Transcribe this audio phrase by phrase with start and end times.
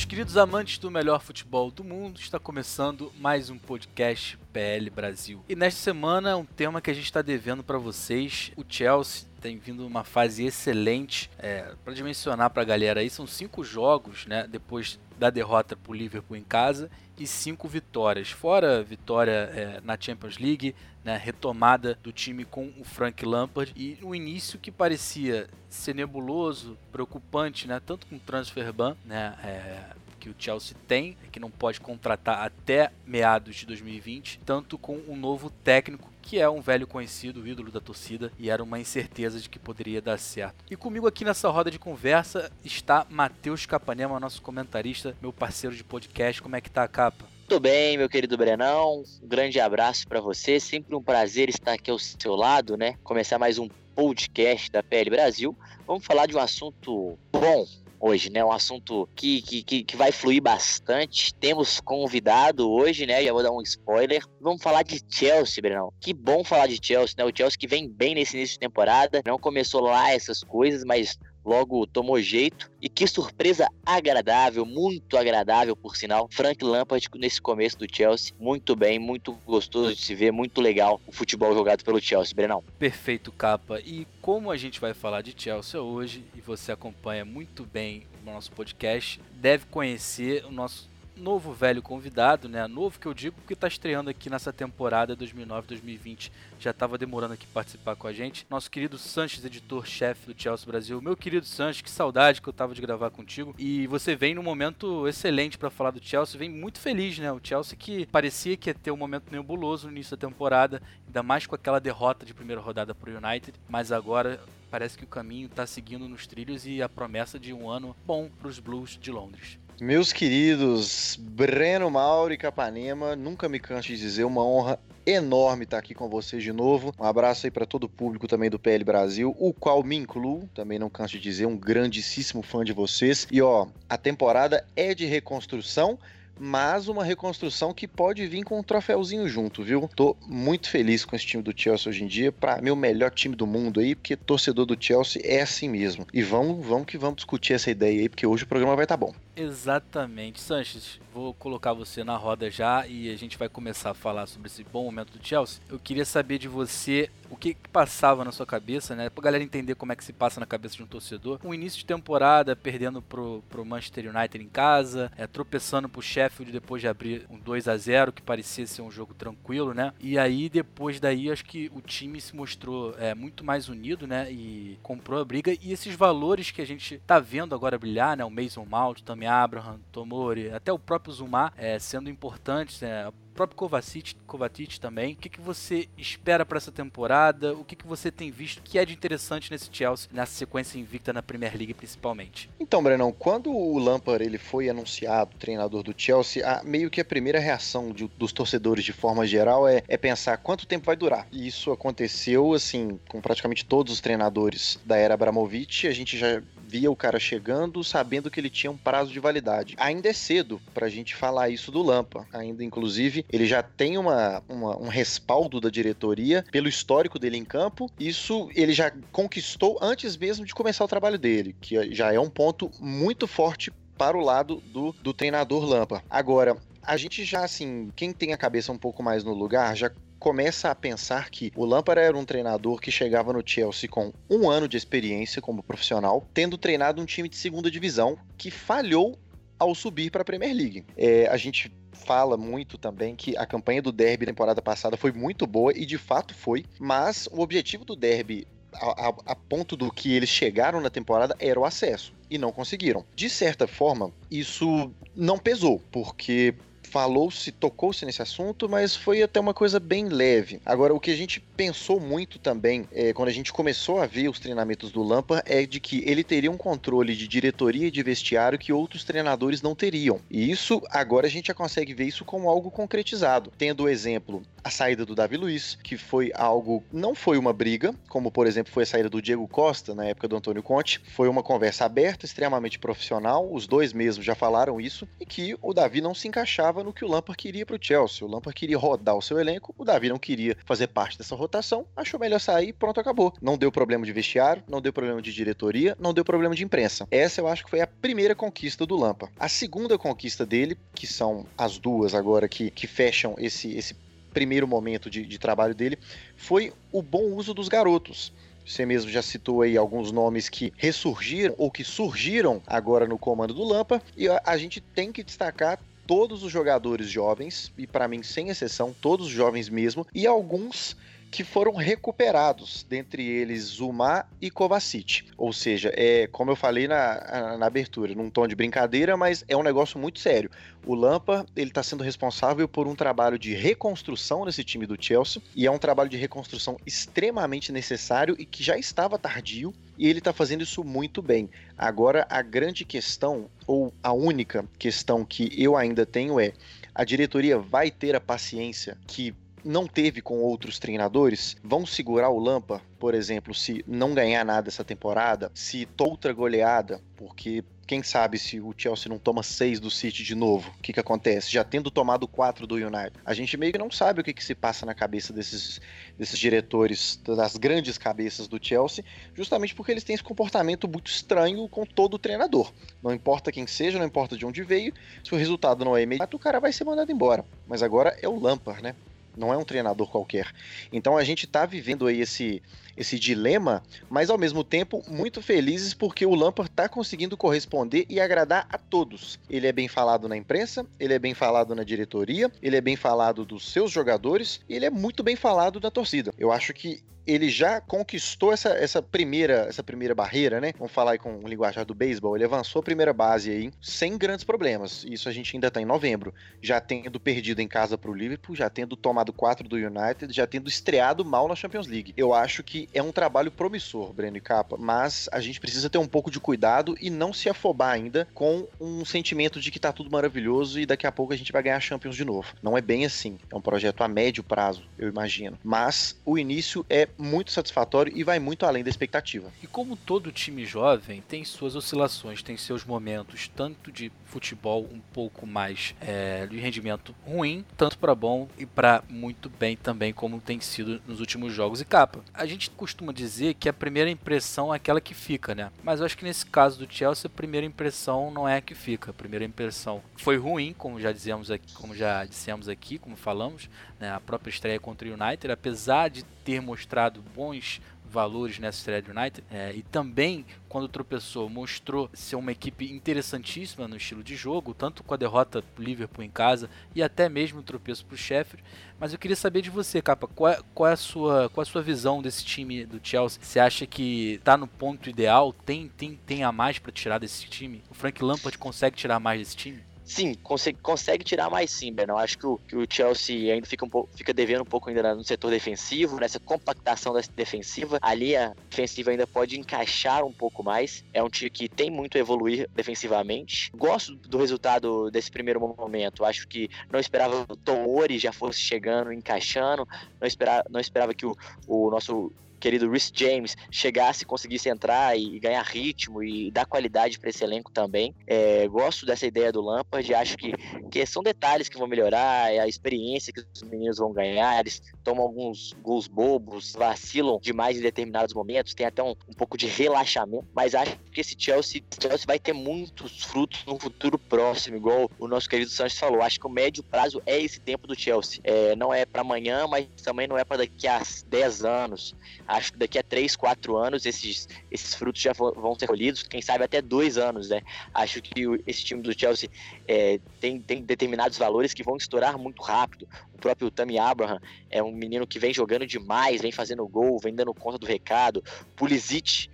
[0.00, 5.44] Meus queridos amantes do melhor futebol do mundo, está começando mais um podcast PL Brasil.
[5.46, 9.58] E nesta semana, um tema que a gente está devendo para vocês: o Chelsea tem
[9.58, 11.30] vindo uma fase excelente.
[11.38, 14.48] É, para dimensionar para a galera aí, são cinco jogos, né?
[14.50, 16.90] Depois da derrota para o Liverpool em casa
[17.20, 18.30] e cinco vitórias.
[18.30, 23.98] Fora vitória é, na Champions League, né, retomada do time com o Frank Lampard e
[24.02, 29.82] um início que parecia ser nebuloso, preocupante, né, tanto com o transfer ban, né, é,
[30.20, 35.16] que o Chelsea tem, que não pode contratar até meados de 2020, tanto com um
[35.16, 39.48] novo técnico que é um velho conhecido, ídolo da torcida, e era uma incerteza de
[39.48, 40.64] que poderia dar certo.
[40.70, 45.82] E comigo aqui nessa roda de conversa está Matheus Capanema, nosso comentarista, meu parceiro de
[45.82, 46.42] podcast.
[46.42, 47.24] Como é que tá a capa?
[47.48, 49.02] Tudo bem, meu querido Brenão.
[49.20, 50.60] Um grande abraço para você.
[50.60, 52.94] Sempre um prazer estar aqui ao seu lado, né?
[53.02, 55.56] Começar mais um podcast da PL Brasil.
[55.86, 57.66] Vamos falar de um assunto bom,
[58.00, 58.44] hoje, né?
[58.44, 61.34] Um assunto que, que, que, vai fluir bastante.
[61.34, 63.22] Temos convidado hoje, né?
[63.22, 64.24] Já vou dar um spoiler.
[64.40, 65.92] Vamos falar de Chelsea, Brenão.
[66.00, 67.24] Que bom falar de Chelsea, né?
[67.24, 69.22] O Chelsea que vem bem nesse início de temporada.
[69.26, 72.70] Não começou lá essas coisas, mas logo tomou jeito.
[72.80, 76.28] E que surpresa agradável, muito agradável, por sinal.
[76.30, 78.34] Frank Lampard nesse começo do Chelsea.
[78.38, 82.64] Muito bem, muito gostoso de se ver, muito legal o futebol jogado pelo Chelsea, Brenão.
[82.78, 83.80] Perfeito, capa.
[83.80, 88.30] E como a gente vai falar de Chelsea hoje, e você acompanha muito bem o
[88.30, 90.89] nosso podcast, deve conhecer o nosso
[91.20, 92.66] novo velho convidado, né?
[92.66, 96.30] Novo que eu digo porque está estreando aqui nessa temporada 2009-2020.
[96.58, 98.46] Já estava demorando aqui participar com a gente.
[98.48, 101.00] Nosso querido Sanches, editor-chefe do Chelsea Brasil.
[101.00, 103.54] Meu querido Sanches, que saudade que eu tava de gravar contigo.
[103.58, 106.38] E você vem num momento excelente para falar do Chelsea.
[106.38, 107.30] Vem muito feliz, né?
[107.30, 111.22] O Chelsea que parecia que ia ter um momento nebuloso no início da temporada, ainda
[111.22, 115.46] mais com aquela derrota de primeira rodada pro United, mas agora parece que o caminho
[115.46, 119.10] está seguindo nos trilhos e a promessa de um ano bom para os Blues de
[119.10, 119.58] Londres.
[119.80, 125.78] Meus queridos Breno Mauro e Capanema, nunca me canso de dizer, uma honra enorme estar
[125.78, 126.92] aqui com vocês de novo.
[127.00, 130.46] Um abraço aí para todo o público também do PL Brasil, o qual me incluo,
[130.54, 133.26] também não canso de dizer, um grandíssimo fã de vocês.
[133.30, 135.98] E ó, a temporada é de reconstrução,
[136.40, 139.90] mas uma reconstrução que pode vir com um troféuzinho junto, viu?
[139.94, 143.36] Tô muito feliz com esse time do Chelsea hoje em dia, para o melhor time
[143.36, 146.06] do mundo aí, porque torcedor do Chelsea é assim mesmo.
[146.14, 148.96] E vamos, vamos que vamos discutir essa ideia aí, porque hoje o programa vai estar
[148.96, 149.14] tá bom.
[149.36, 150.40] Exatamente.
[150.40, 154.48] Sanches, vou colocar você na roda já e a gente vai começar a falar sobre
[154.48, 155.60] esse bom momento do Chelsea.
[155.68, 159.08] Eu queria saber de você o que, que passava na sua cabeça, né?
[159.08, 161.38] Pra galera entender como é que se passa na cabeça de um torcedor.
[161.44, 166.52] Um início de temporada perdendo pro, pro Manchester United em casa, é, tropeçando pro Sheffield
[166.52, 169.92] depois de abrir um 2 a 0 que parecia ser um jogo tranquilo, né?
[170.00, 174.30] E aí, depois daí, acho que o time se mostrou é, muito mais unido, né?
[174.30, 175.52] E comprou a briga.
[175.52, 178.24] E esses valores que a gente tá vendo agora brilhar, né?
[178.24, 183.10] O Mason Mount, também Abraham, Tomori, até o próprio Zuma é, sendo importantes, né?
[183.40, 185.14] Próprio Kovacic, Kovacic também.
[185.14, 187.54] O que, que você espera para essa temporada?
[187.54, 191.10] O que, que você tem visto que é de interessante nesse Chelsea, nessa sequência invicta
[191.10, 192.50] na Premier League principalmente?
[192.60, 197.04] Então, Brenão, quando o Lampard ele foi anunciado treinador do Chelsea, a, meio que a
[197.04, 201.26] primeira reação de, dos torcedores de forma geral é, é pensar quanto tempo vai durar.
[201.32, 205.88] E isso aconteceu, assim, com praticamente todos os treinadores da era Abramovich.
[205.88, 209.74] A gente já via o cara chegando sabendo que ele tinha um prazo de validade.
[209.76, 212.26] Ainda é cedo pra gente falar isso do Lampa.
[212.32, 217.44] Ainda, inclusive, ele já tem uma, uma, um respaldo da diretoria pelo histórico dele em
[217.44, 217.90] campo.
[217.98, 222.30] Isso ele já conquistou antes mesmo de começar o trabalho dele, que já é um
[222.30, 226.02] ponto muito forte para o lado do, do treinador Lampa.
[226.08, 229.90] Agora, a gente já, assim, quem tem a cabeça um pouco mais no lugar, já
[230.20, 234.50] começa a pensar que o Lampard era um treinador que chegava no Chelsea com um
[234.50, 239.18] ano de experiência como profissional, tendo treinado um time de segunda divisão que falhou
[239.58, 240.84] ao subir para a Premier League.
[240.96, 245.46] É, a gente fala muito também que a campanha do Derby temporada passada foi muito
[245.46, 249.90] boa e de fato foi, mas o objetivo do Derby a, a, a, ponto do
[249.90, 253.04] que eles chegaram na temporada era o acesso e não conseguiram.
[253.14, 256.54] De certa forma, isso não pesou, porque
[256.90, 260.60] falou-se, tocou-se nesse assunto, mas foi até uma coisa bem leve.
[260.66, 264.28] Agora, o que a gente pensou muito também, é, quando a gente começou a ver
[264.28, 268.02] os treinamentos do Lampard, é de que ele teria um controle de diretoria e de
[268.02, 270.20] vestiário que outros treinadores não teriam.
[270.28, 273.52] E isso, agora a gente já consegue ver isso como algo concretizado.
[273.56, 277.94] Tendo o exemplo, a saída do Davi Luiz, que foi algo, não foi uma briga,
[278.08, 281.28] como por exemplo foi a saída do Diego Costa na época do Antônio Conte, foi
[281.28, 286.00] uma conversa aberta, extremamente profissional, os dois mesmos já falaram isso, e que o Davi
[286.00, 288.26] não se encaixava no que o Lampard queria para o Chelsea.
[288.26, 291.86] O Lampard queria rodar o seu elenco, o Davi não queria fazer parte dessa rotação,
[291.96, 293.32] achou melhor sair, pronto, acabou.
[293.40, 297.06] Não deu problema de vestiário, não deu problema de diretoria, não deu problema de imprensa.
[297.10, 299.34] Essa eu acho que foi a primeira conquista do Lampard.
[299.38, 303.94] A segunda conquista dele, que são as duas agora que, que fecham esse, esse
[304.32, 305.98] primeiro momento de, de trabalho dele,
[306.36, 308.32] foi o bom uso dos garotos.
[308.64, 313.52] Você mesmo já citou aí alguns nomes que ressurgiram ou que surgiram agora no comando
[313.52, 315.78] do Lampa, e a gente tem que destacar
[316.10, 320.96] todos os jogadores jovens, e para mim, sem exceção, todos os jovens mesmo, e alguns
[321.30, 325.24] que foram recuperados, dentre eles Zuma e Kovacic.
[325.36, 329.56] Ou seja, é como eu falei na, na abertura, num tom de brincadeira, mas é
[329.56, 330.50] um negócio muito sério.
[330.84, 335.40] O Lampa ele está sendo responsável por um trabalho de reconstrução nesse time do Chelsea
[335.54, 340.18] e é um trabalho de reconstrução extremamente necessário e que já estava tardio e ele
[340.18, 341.48] está fazendo isso muito bem.
[341.78, 346.52] Agora a grande questão ou a única questão que eu ainda tenho é
[346.94, 352.38] a diretoria vai ter a paciência que não teve com outros treinadores vão segurar o
[352.38, 358.38] Lampa, por exemplo, se não ganhar nada essa temporada, se outra goleada, porque quem sabe
[358.38, 361.50] se o Chelsea não toma seis do City de novo, o que que acontece?
[361.50, 363.12] Já tendo tomado quatro do United.
[363.24, 365.80] A gente meio que não sabe o que que se passa na cabeça desses,
[366.16, 369.04] desses diretores, das grandes cabeças do Chelsea,
[369.34, 372.72] justamente porque eles têm esse comportamento muito estranho com todo o treinador.
[373.02, 376.36] Não importa quem seja, não importa de onde veio, se o resultado não é imediato,
[376.36, 377.44] o cara vai ser mandado embora.
[377.66, 378.94] Mas agora é o Lampard, né?
[379.40, 380.52] Não é um treinador qualquer.
[380.92, 382.62] Então a gente está vivendo aí esse,
[382.96, 388.20] esse dilema, mas ao mesmo tempo muito felizes porque o Lampard está conseguindo corresponder e
[388.20, 389.38] agradar a todos.
[389.48, 392.96] Ele é bem falado na imprensa, ele é bem falado na diretoria, ele é bem
[392.96, 396.32] falado dos seus jogadores ele é muito bem falado da torcida.
[396.38, 400.72] Eu acho que ele já conquistou essa, essa primeira essa primeira barreira, né?
[400.78, 402.34] Vamos falar aí com o linguajar do beisebol.
[402.34, 405.04] Ele avançou a primeira base aí sem grandes problemas.
[405.04, 406.34] Isso a gente ainda está em novembro.
[406.62, 410.46] Já tendo perdido em casa para o Liverpool, já tendo tomado 4 do United, já
[410.46, 412.14] tendo estreado mal na Champions League.
[412.16, 415.98] Eu acho que é um trabalho promissor, Breno e Capa, mas a gente precisa ter
[415.98, 419.92] um pouco de cuidado e não se afobar ainda com um sentimento de que tá
[419.92, 422.54] tudo maravilhoso e daqui a pouco a gente vai ganhar Champions de novo.
[422.62, 423.38] Não é bem assim.
[423.50, 425.58] É um projeto a médio prazo, eu imagino.
[425.62, 429.50] Mas o início é muito satisfatório e vai muito além da expectativa.
[429.62, 435.00] E como todo time jovem tem suas oscilações, tem seus momentos tanto de futebol um
[435.12, 440.40] pouco mais é, de rendimento ruim, tanto para bom e para muito bem também, como
[440.40, 442.20] tem sido nos últimos jogos e capa.
[442.32, 445.70] A gente costuma dizer que a primeira impressão é aquela que fica, né?
[445.82, 448.74] Mas eu acho que nesse caso do Chelsea, a primeira impressão não é a que
[448.74, 449.10] fica.
[449.10, 453.68] A primeira impressão foi ruim, como já dizemos aqui, como já dissemos aqui, como falamos,
[453.98, 454.12] né?
[454.12, 459.10] A própria estreia contra o United, apesar de ter mostrado bons valores nessa estreia do
[459.10, 459.44] United.
[459.50, 465.02] É, e também, quando tropeçou, mostrou ser uma equipe interessantíssima no estilo de jogo, tanto
[465.02, 468.62] com a derrota do Liverpool em casa e até mesmo o tropeço para o Sheffield.
[468.98, 471.68] Mas eu queria saber de você, Capa, qual é, qual é, a, sua, qual é
[471.68, 473.40] a sua visão desse time do Chelsea?
[473.42, 475.52] Você acha que está no ponto ideal?
[475.52, 477.82] Tem, tem, tem a mais para tirar desse time?
[477.90, 479.89] O Frank Lampard consegue tirar mais desse time?
[480.10, 482.18] Sim, consegue, consegue tirar mais sim, Bernão.
[482.18, 485.14] Acho que o, que o Chelsea ainda fica, um pouco, fica devendo um pouco ainda
[485.14, 487.96] no setor defensivo, nessa compactação da defensiva.
[488.02, 491.04] Ali a defensiva ainda pode encaixar um pouco mais.
[491.14, 493.70] É um time que tem muito a evoluir defensivamente.
[493.72, 496.24] Gosto do resultado desse primeiro momento.
[496.24, 499.86] Acho que não esperava o Tomori já fosse chegando, encaixando.
[500.20, 501.36] Não esperava, não esperava que o,
[501.68, 507.30] o nosso querido Rhys James chegasse, conseguisse entrar e, ganhar ritmo e dar qualidade para
[507.30, 508.14] esse elenco também.
[508.26, 510.52] É, gosto dessa ideia do Lampard, acho que,
[510.90, 514.82] que são detalhes que vão melhorar, é a experiência que os meninos vão ganhar, eles
[515.02, 519.66] tomam alguns gols bobos, vacilam demais em determinados momentos, tem até um, um pouco de
[519.66, 525.10] relaxamento, mas acho que esse Chelsea, Chelsea vai ter muitos frutos no futuro próximo, igual
[525.18, 526.22] o nosso querido Sanches falou.
[526.22, 528.40] Acho que o médio prazo é esse tempo do Chelsea.
[528.44, 532.14] É, não é para amanhã, mas também não é para daqui a 10 anos.
[532.50, 536.42] Acho que daqui a 3, 4 anos esses, esses frutos já vão ser colhidos, quem
[536.42, 537.62] sabe até 2 anos, né?
[537.94, 539.48] Acho que esse time do Chelsea
[539.86, 543.06] é, tem, tem determinados valores que vão estourar muito rápido.
[543.32, 547.32] O próprio Tammy Abraham é um menino que vem jogando demais, vem fazendo gol, vem
[547.32, 548.42] dando conta do recado.
[548.74, 549.48] Pulisic,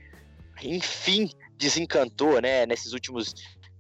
[0.62, 2.64] enfim, desencantou, né?
[2.64, 3.34] Nesses últimos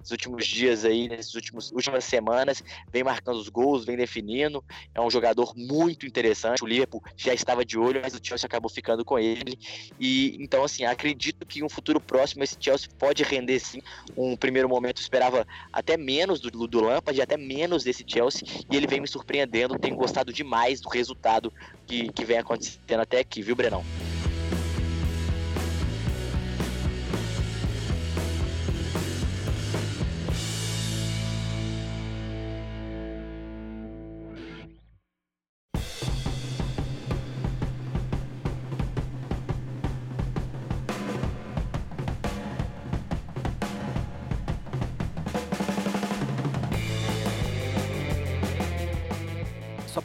[0.06, 4.64] nos últimos dias aí, nessas últimos, últimas semanas, vem marcando os gols, vem definindo.
[4.94, 6.62] É um jogador muito interessante.
[6.62, 9.58] O Liverpool já estava de olho, mas o Chelsea acabou ficando com ele.
[9.98, 13.80] E então, assim, acredito que em um futuro próximo esse Chelsea pode render sim.
[14.16, 18.86] Um primeiro momento esperava até menos do, do Lampard, até menos desse Chelsea, e ele
[18.86, 19.76] vem me surpreendendo.
[19.76, 21.52] Tenho gostado demais do resultado
[21.84, 23.84] que, que vem acontecendo até aqui, viu, Brenão?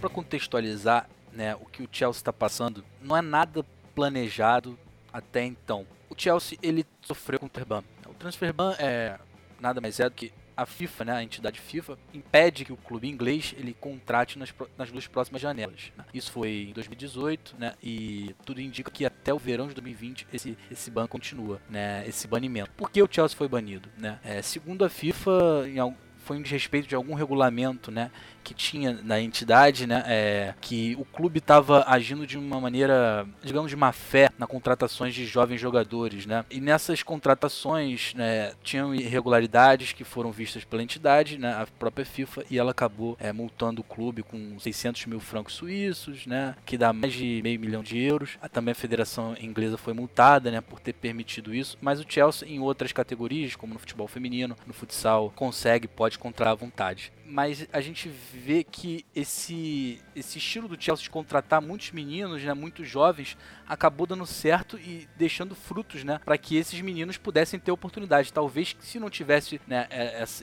[0.02, 3.64] Para contextualizar, né, o que o Chelsea está passando, não é nada
[3.96, 4.78] planejado
[5.14, 5.86] até então.
[6.10, 7.84] O Chelsea ele sofreu com o ban.
[8.08, 9.18] O transfer ban é
[9.60, 13.08] nada mais é do que a FIFA, né, a entidade FIFA, impede que o clube
[13.08, 15.92] inglês ele contrate nas, nas duas próximas janelas.
[15.98, 16.04] Né?
[16.14, 20.58] Isso foi em 2018, né, e tudo indica que até o verão de 2020 esse,
[20.70, 22.72] esse ban continua, né, esse banimento.
[22.72, 23.90] Por que o Chelsea foi banido?
[23.98, 24.20] Né?
[24.24, 25.32] É, segundo a FIFA,
[25.68, 25.80] em
[26.18, 28.12] foi um desrespeito de algum regulamento, né,
[28.44, 33.70] que tinha na entidade, né, é, que o clube estava agindo de uma maneira, digamos,
[33.70, 39.94] de má fé na contratações de jovens jogadores, né, e nessas contratações, né, tinham irregularidades
[39.94, 43.84] que foram vistas pela entidade, né, a própria FIFA, e ela acabou é, multando o
[43.84, 48.38] clube com 600 mil francos suíços, né, que dá mais de meio milhão de euros.
[48.52, 52.60] Também a Federação Inglesa foi multada, né, por ter permitido isso, mas o Chelsea em
[52.60, 57.80] outras categorias, como no futebol feminino, no futsal, consegue, pode contratar à vontade mas a
[57.80, 63.38] gente vê que esse, esse estilo do Chelsea de contratar muitos meninos, né, muitos jovens,
[63.68, 68.34] acabou dando certo e deixando frutos, né, para que esses meninos pudessem ter oportunidade.
[68.34, 69.88] Talvez se não tivesse né,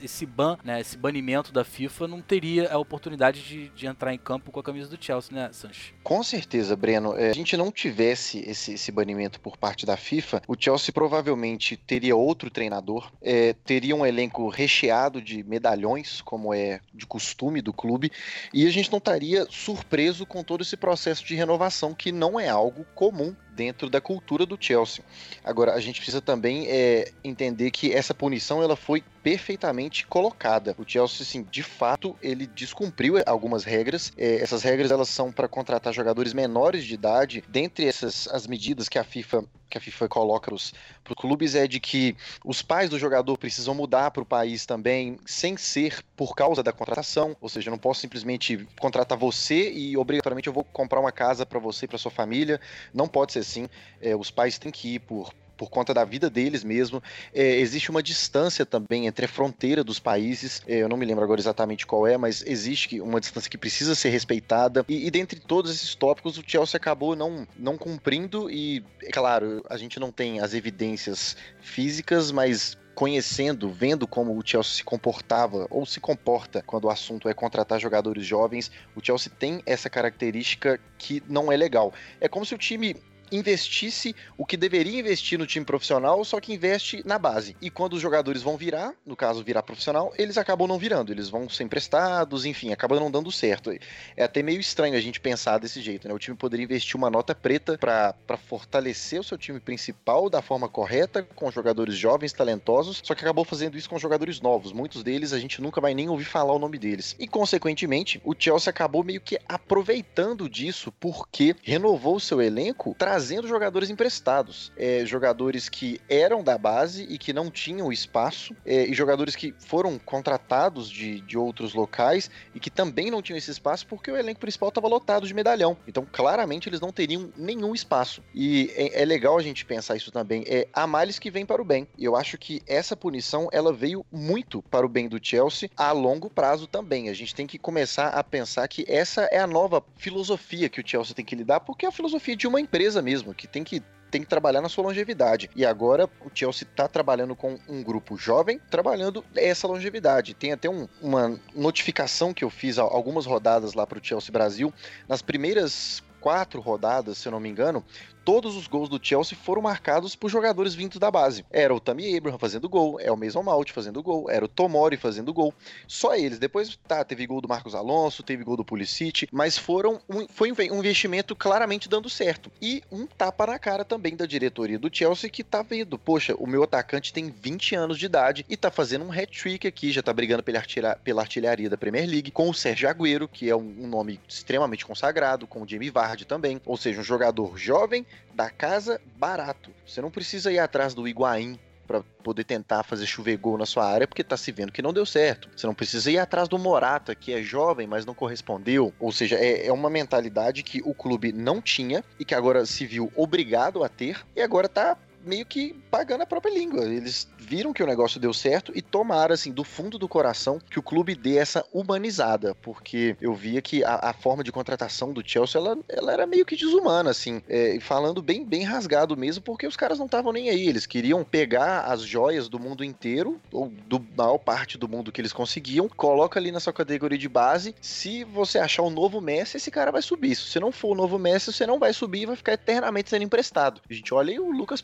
[0.03, 4.17] esse ban, né, esse banimento da FIFA, não teria a oportunidade de, de entrar em
[4.17, 5.93] campo com a camisa do Chelsea, né, Sanches?
[6.03, 7.15] Com certeza, Breno.
[7.15, 11.77] É, a gente não tivesse esse, esse banimento por parte da FIFA, o Chelsea provavelmente
[11.77, 17.73] teria outro treinador, é, teria um elenco recheado de medalhões, como é de costume do
[17.73, 18.11] clube,
[18.53, 22.49] e a gente não estaria surpreso com todo esse processo de renovação, que não é
[22.49, 25.03] algo comum dentro da cultura do Chelsea.
[25.43, 30.73] Agora, a gente precisa também é, entender que essa punição ela foi perfeitamente colocada.
[30.77, 34.13] O Chelsea, assim, de fato, ele descumpriu algumas regras.
[34.17, 37.43] É, essas regras elas são para contratar jogadores menores de idade.
[37.49, 40.73] Dentre essas as medidas que a FIFA que a FIFA coloca para os
[41.15, 45.55] clubes é de que os pais do jogador precisam mudar para o país também, sem
[45.57, 47.37] ser por causa da contratação.
[47.39, 51.45] Ou seja, eu não posso simplesmente contratar você e obrigatoriamente eu vou comprar uma casa
[51.45, 52.59] para você e para sua família.
[52.93, 53.67] Não pode ser assim.
[54.01, 57.03] É, os pais têm que ir por por conta da vida deles mesmo.
[57.33, 61.21] É, existe uma distância também entre a fronteira dos países, é, eu não me lembro
[61.21, 64.85] agora exatamente qual é, mas existe uma distância que precisa ser respeitada.
[64.87, 69.61] E, e dentre todos esses tópicos, o Chelsea acabou não, não cumprindo, e, é claro,
[69.69, 75.67] a gente não tem as evidências físicas, mas conhecendo, vendo como o Chelsea se comportava
[75.69, 80.79] ou se comporta quando o assunto é contratar jogadores jovens, o Chelsea tem essa característica
[80.97, 81.93] que não é legal.
[82.21, 82.95] É como se o time
[83.31, 87.55] investisse o que deveria investir no time profissional, só que investe na base.
[87.61, 91.29] E quando os jogadores vão virar, no caso virar profissional, eles acabam não virando, eles
[91.29, 93.71] vão ser emprestados, enfim, acaba não dando certo.
[94.15, 96.13] É até meio estranho a gente pensar desse jeito, né?
[96.13, 100.67] O time poderia investir uma nota preta para fortalecer o seu time principal da forma
[100.67, 104.71] correta, com jogadores jovens, talentosos, só que acabou fazendo isso com jogadores novos.
[104.71, 107.15] Muitos deles a gente nunca vai nem ouvir falar o nome deles.
[107.19, 113.49] E consequentemente, o Chelsea acabou meio que aproveitando disso porque renovou seu elenco, trazendo trazendo
[113.49, 114.71] jogadores emprestados.
[114.77, 119.53] É, jogadores que eram da base e que não tinham espaço, é, e jogadores que
[119.59, 124.15] foram contratados de, de outros locais e que também não tinham esse espaço porque o
[124.15, 125.75] elenco principal estava lotado de medalhão.
[125.85, 128.23] Então, claramente, eles não teriam nenhum espaço.
[128.33, 130.45] E é, é legal a gente pensar isso também.
[130.47, 131.89] É há males que vem para o bem.
[131.97, 135.91] E eu acho que essa punição ela veio muito para o bem do Chelsea a
[135.91, 137.09] longo prazo também.
[137.09, 140.87] A gente tem que começar a pensar que essa é a nova filosofia que o
[140.87, 143.81] Chelsea tem que lidar, porque é a filosofia de uma empresa mesmo, que tem que
[144.09, 145.49] tem que trabalhar na sua longevidade.
[145.55, 150.33] E agora o Chelsea está trabalhando com um grupo jovem, trabalhando essa longevidade.
[150.33, 154.73] Tem até um, uma notificação que eu fiz algumas rodadas lá para o Chelsea Brasil.
[155.07, 157.85] Nas primeiras quatro rodadas, se eu não me engano,
[158.29, 161.43] todos os gols do Chelsea foram marcados por jogadores vindos da base.
[161.49, 164.97] Era o Tammy Abraham fazendo gol, é o Mason Mount fazendo gol, era o Tomori
[164.97, 165.51] fazendo gol.
[165.87, 166.37] Só eles.
[166.37, 170.51] Depois, tá, teve gol do Marcos Alonso, teve gol do Pulisic, mas foram um, foi
[170.51, 172.51] um investimento claramente dando certo.
[172.61, 176.45] E um tapa na cara também da diretoria do Chelsea que tá vendo, poxa, o
[176.45, 180.13] meu atacante tem 20 anos de idade e tá fazendo um hat-trick aqui, já tá
[180.13, 183.73] brigando pela, artilha, pela artilharia da Premier League, com o Sérgio Agüero, que é um,
[183.79, 188.49] um nome extremamente consagrado, com o Jamie Vardy também, ou seja, um jogador jovem, da
[188.49, 189.71] casa, barato.
[189.85, 191.59] Você não precisa ir atrás do Higuaín
[191.89, 194.93] para poder tentar fazer chover gol na sua área, porque tá se vendo que não
[194.93, 195.49] deu certo.
[195.55, 198.93] Você não precisa ir atrás do Morata, que é jovem, mas não correspondeu.
[198.99, 202.85] Ou seja, é, é uma mentalidade que o clube não tinha e que agora se
[202.85, 206.83] viu obrigado a ter, e agora tá meio que pagando a própria língua.
[206.83, 210.79] Eles viram que o negócio deu certo e tomaram, assim, do fundo do coração que
[210.79, 215.23] o clube dê essa humanizada, porque eu via que a, a forma de contratação do
[215.25, 219.67] Chelsea, ela, ela era meio que desumana, assim, é, falando bem, bem rasgado mesmo, porque
[219.67, 223.69] os caras não estavam nem aí, eles queriam pegar as joias do mundo inteiro, ou
[223.87, 227.75] do maior parte do mundo que eles conseguiam, coloca ali na sua categoria de base,
[227.81, 231.17] se você achar o novo Messi, esse cara vai subir, se não for o novo
[231.17, 233.81] Messi, você não vai subir e vai ficar eternamente sendo emprestado.
[233.89, 234.81] A gente olha aí o Lucas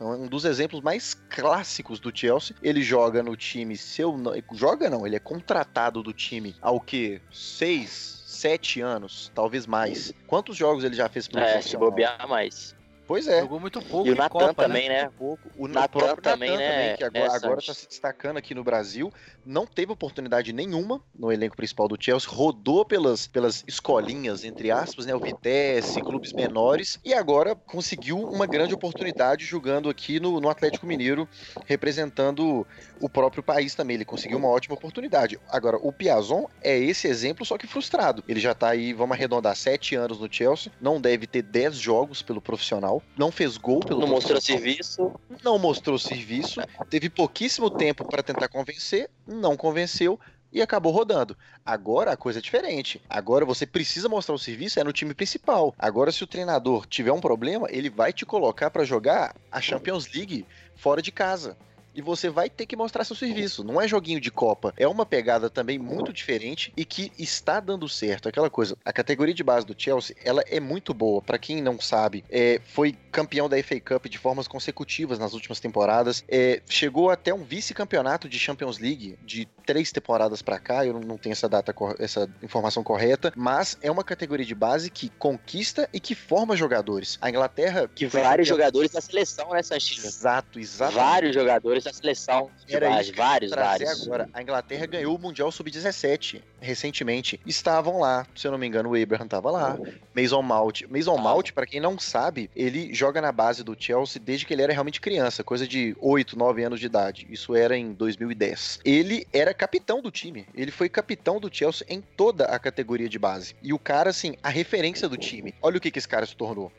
[0.00, 2.56] É um dos exemplos mais clássicos do Chelsea.
[2.62, 4.14] Ele joga no time, seu
[4.52, 10.12] joga não, ele é contratado do time ao que seis, sete anos, talvez mais.
[10.26, 12.74] Quantos jogos ele já fez pelo É, se bobear mais.
[13.06, 13.40] Pois é.
[13.40, 14.08] Jogou muito pouco.
[14.08, 14.54] E o Natan né?
[14.54, 15.10] também, né?
[15.18, 15.42] Pouco.
[15.58, 16.94] O Natan também, né?
[16.94, 19.12] Também, que agora, agora tá se destacando aqui no Brasil.
[19.44, 22.28] Não teve oportunidade nenhuma no elenco principal do Chelsea.
[22.30, 25.14] Rodou pelas, pelas escolinhas, entre aspas, né?
[25.14, 26.98] O Vitesse, clubes menores.
[27.04, 31.28] E agora conseguiu uma grande oportunidade jogando aqui no, no Atlético Mineiro,
[31.66, 32.66] representando
[33.00, 33.96] o próprio país também.
[33.96, 35.38] Ele conseguiu uma ótima oportunidade.
[35.50, 38.24] Agora, o Piazon é esse exemplo, só que frustrado.
[38.26, 40.72] Ele já tá aí, vamos arredondar, sete anos no Chelsea.
[40.80, 45.12] Não deve ter dez jogos pelo profissional profissional, não fez gol pelo Não mostrou serviço.
[45.42, 46.60] Não mostrou serviço,
[46.90, 50.18] teve pouquíssimo tempo para tentar convencer, não convenceu
[50.52, 51.36] e acabou rodando.
[51.64, 53.02] Agora a coisa é diferente.
[53.08, 55.74] Agora você precisa mostrar o serviço é no time principal.
[55.78, 60.12] Agora se o treinador tiver um problema, ele vai te colocar para jogar a Champions
[60.12, 60.46] League
[60.76, 61.56] fora de casa
[61.94, 63.64] e você vai ter que mostrar seu serviço.
[63.64, 64.72] Não é joguinho de Copa.
[64.76, 68.28] É uma pegada também muito diferente e que está dando certo.
[68.28, 71.22] Aquela coisa, a categoria de base do Chelsea, ela é muito boa.
[71.22, 75.60] Para quem não sabe, é, foi campeão da FA Cup de formas consecutivas nas últimas
[75.60, 76.24] temporadas.
[76.28, 80.84] É, chegou até um vice-campeonato de Champions League de três temporadas para cá.
[80.84, 85.08] Eu não tenho essa data, essa informação correta, mas é uma categoria de base que
[85.10, 87.18] conquista e que forma jogadores.
[87.20, 90.06] A Inglaterra que vários jogadores da seleção, né, Santinho?
[90.06, 90.94] Exato, exato.
[90.94, 94.02] Vários jogadores da seleção de Era base, vários, vários.
[94.02, 97.38] Agora, a Inglaterra ganhou o Mundial Sub-17 recentemente.
[97.46, 99.78] Estavam lá, se eu não me engano, o Abraham estava lá.
[100.14, 100.82] Mason Mount.
[100.88, 104.62] Mason Mount, para quem não sabe, ele joga na base do Chelsea desde que ele
[104.62, 107.26] era realmente criança, coisa de 8, 9 anos de idade.
[107.30, 108.80] Isso era em 2010.
[108.84, 110.46] Ele era capitão do time.
[110.54, 113.54] Ele foi capitão do Chelsea em toda a categoria de base.
[113.62, 115.54] E o cara, assim, a referência do time.
[115.60, 116.72] Olha o que, que esse cara se tornou.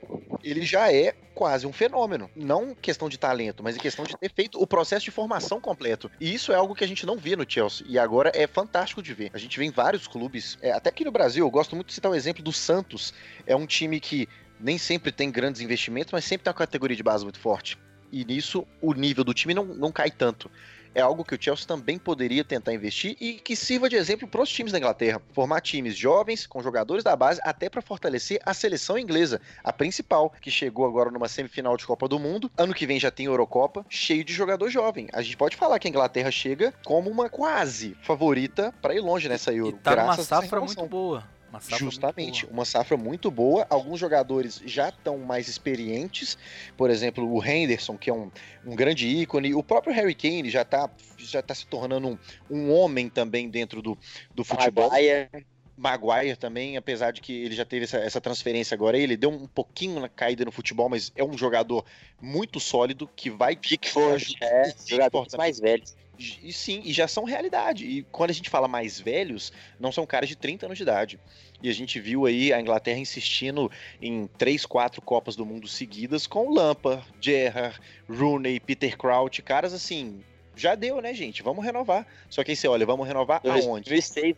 [0.43, 2.31] Ele já é quase um fenômeno.
[2.35, 6.09] Não questão de talento, mas em questão de ter feito o processo de formação completo.
[6.19, 7.85] E isso é algo que a gente não via no Chelsea.
[7.89, 9.31] E agora é fantástico de ver.
[9.33, 11.93] A gente vê em vários clubes, é, até aqui no Brasil, eu gosto muito de
[11.93, 13.13] citar o exemplo do Santos.
[13.45, 14.27] É um time que
[14.59, 17.77] nem sempre tem grandes investimentos, mas sempre tem uma categoria de base muito forte.
[18.11, 20.49] E nisso o nível do time não, não cai tanto
[20.95, 24.41] é algo que o Chelsea também poderia tentar investir e que sirva de exemplo para
[24.41, 25.21] os times da Inglaterra.
[25.33, 30.33] Formar times jovens, com jogadores da base, até para fortalecer a seleção inglesa, a principal,
[30.41, 32.49] que chegou agora numa semifinal de Copa do Mundo.
[32.57, 35.09] Ano que vem já tem Eurocopa, cheio de jogador jovem.
[35.11, 39.27] A gente pode falar que a Inglaterra chega como uma quase favorita para ir longe
[39.27, 39.75] nessa Euro.
[39.75, 41.34] E tá numa safra muito boa.
[41.55, 43.65] Uma Justamente, uma safra muito boa.
[43.69, 46.37] Alguns jogadores já estão mais experientes,
[46.77, 48.29] por exemplo, o Henderson, que é um,
[48.65, 52.17] um grande ícone, o próprio Harry Kane já está já tá se tornando um,
[52.49, 53.97] um homem também dentro do,
[54.33, 54.89] do futebol.
[54.89, 55.45] Maguire.
[55.77, 59.45] Maguire também, apesar de que ele já teve essa, essa, transferência agora, ele deu um
[59.45, 61.83] pouquinho na caída no futebol, mas é um jogador
[62.21, 63.55] muito sólido que vai.
[63.55, 65.95] Pickford, é, jogadores mais velhos.
[66.17, 67.85] E sim, e já são realidade.
[67.85, 71.19] E quando a gente fala mais velhos, não são caras de 30 anos de idade.
[71.61, 76.27] E a gente viu aí a Inglaterra insistindo em três, quatro Copas do Mundo seguidas
[76.27, 80.21] com Lampa, Gerrard, Rooney, Peter Crouch, caras assim.
[80.55, 81.43] Já deu, né, gente?
[81.43, 82.07] Vamos renovar.
[82.29, 83.89] Só que aí você olha, vamos renovar 2006, aonde?
[83.89, 84.35] 2006,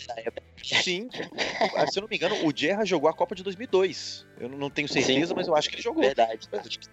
[0.83, 1.09] Sim.
[1.91, 4.87] Se eu não me engano, o Gerrard jogou a Copa de 2002 Eu não tenho
[4.87, 5.33] certeza, Sim.
[5.35, 6.01] mas eu acho que ele jogou.
[6.01, 6.47] Verdade.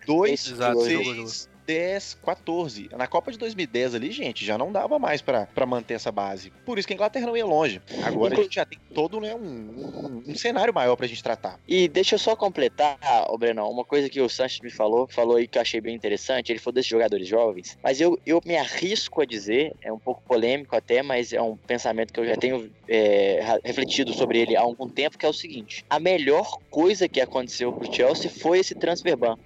[0.06, 2.88] 2, Exato, jogou, 6, 10, 14.
[2.92, 6.52] Na Copa de 2010 ali, gente, já não dava mais pra pra manter essa base.
[6.64, 7.80] Por isso que a Inglaterra não ia longe.
[8.04, 11.58] Agora a gente já tem todo né, um, um- um cenário maior pra gente tratar.
[11.66, 12.98] E deixa eu só completar,
[13.28, 15.94] ô Brenão, uma coisa que o Sanches me falou, falou aí que eu achei bem
[15.94, 19.98] interessante, ele falou desses jogadores jovens, mas eu, eu me arrisco a dizer, é um
[19.98, 24.56] pouco polêmico até, mas é um pensamento que eu já tenho é, refletido sobre ele
[24.56, 28.58] há algum tempo, que é o seguinte, a melhor coisa que aconteceu pro Chelsea foi
[28.60, 29.36] esse transfer ban,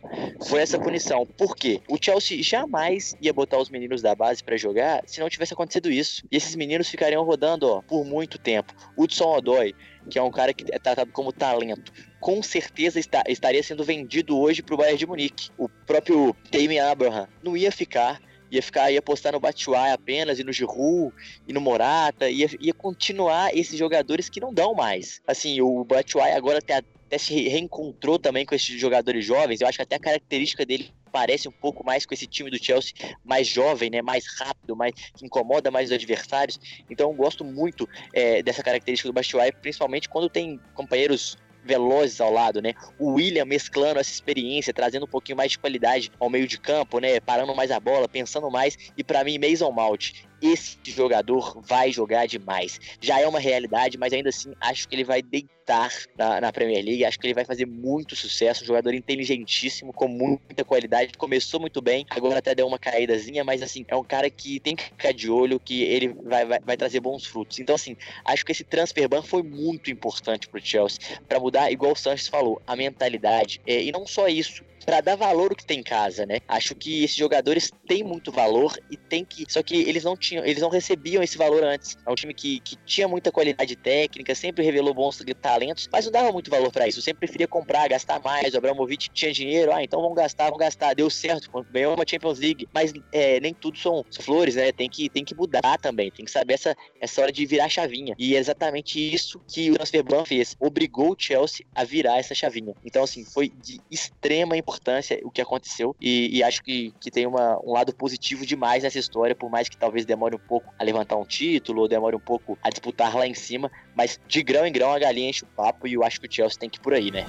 [0.49, 1.27] foi essa punição.
[1.27, 1.81] Por quê?
[1.89, 5.91] O Chelsea jamais ia botar os meninos da base pra jogar se não tivesse acontecido
[5.91, 6.23] isso.
[6.33, 8.73] E esses meninos ficariam rodando ó, por muito tempo.
[8.97, 9.75] Hudson Odoi,
[10.09, 14.39] que é um cara que é tratado como talento, com certeza está- estaria sendo vendido
[14.39, 15.51] hoje pro Bayern de Munique.
[15.59, 18.21] O próprio Tammy Abraham não ia ficar.
[18.51, 21.15] Ia ficar, ia apostar no Batshuayi apenas, e no Giroud,
[21.47, 25.21] e no Morata, ia, ia continuar esses jogadores que não dão mais.
[25.27, 29.67] Assim, o Batshuayi agora até, até se re- reencontrou também com esses jogadores jovens, eu
[29.67, 32.93] acho que até a característica dele parece um pouco mais com esse time do Chelsea,
[33.25, 36.61] mais jovem, né, mais rápido, mais que incomoda mais os adversários.
[36.89, 42.33] Então eu gosto muito é, dessa característica do Batshuayi, principalmente quando tem companheiros velozes ao
[42.33, 42.73] lado, né?
[42.99, 46.99] O William mesclando essa experiência, trazendo um pouquinho mais de qualidade ao meio de campo,
[46.99, 47.21] né?
[47.21, 48.77] Parando mais a bola, pensando mais.
[48.97, 52.81] E para mim, Mason Mount, esse jogador vai jogar demais.
[53.01, 56.85] Já é uma realidade, mas ainda assim acho que ele vai deitar na, na Premier
[56.85, 57.05] League.
[57.05, 58.65] Acho que ele vai fazer muito sucesso.
[58.65, 61.17] Um jogador inteligentíssimo, com muita qualidade.
[61.19, 64.77] Começou muito bem, agora até deu uma caídazinha, mas assim, é um cara que tem
[64.77, 67.59] que ficar de olho, que ele vai, vai, vai trazer bons frutos.
[67.59, 70.99] Então, assim, acho que esse transfer ban foi muito importante pro Chelsea
[71.29, 73.61] para mudar, igual o Sanches falou, a mentalidade.
[73.67, 76.39] É, e não só isso, para dar valor o que tem em casa, né?
[76.49, 80.43] Acho que esses jogadores têm muito valor e tem que, só que eles não tinham,
[80.47, 81.95] eles não recebiam esse valor antes.
[82.07, 86.13] É um time que, que tinha muita qualidade técnica, sempre revelou bons talentos, mas não
[86.13, 87.03] dava muito valor para isso.
[87.03, 88.55] Sempre preferia comprar, gastar mais.
[88.55, 90.95] O Abramovich tinha dinheiro, ah, então vamos gastar, vamos gastar.
[90.95, 94.73] Deu certo, ganhou uma Champions League, mas é, nem tudo são flores, né?
[94.73, 97.69] Tem que, tem que mudar também, tem que saber essa, essa hora de virar a
[97.69, 98.15] chavinha.
[98.19, 102.35] E é exatamente isso que o transfer ban fez, obrigou o Chelsea a virar essa
[102.35, 102.75] chavinha.
[102.83, 104.78] Então, assim, foi de extrema importância
[105.23, 108.99] o que aconteceu e, e acho que, que tem uma, um lado positivo demais nessa
[108.99, 112.21] história, por mais que talvez demore um pouco a levantar um título ou demore um
[112.21, 115.49] pouco a disputar lá em cima, mas de grão em grão a galinha enche o
[115.49, 117.27] papo e eu acho que o Chelsea tem que ir por aí, né?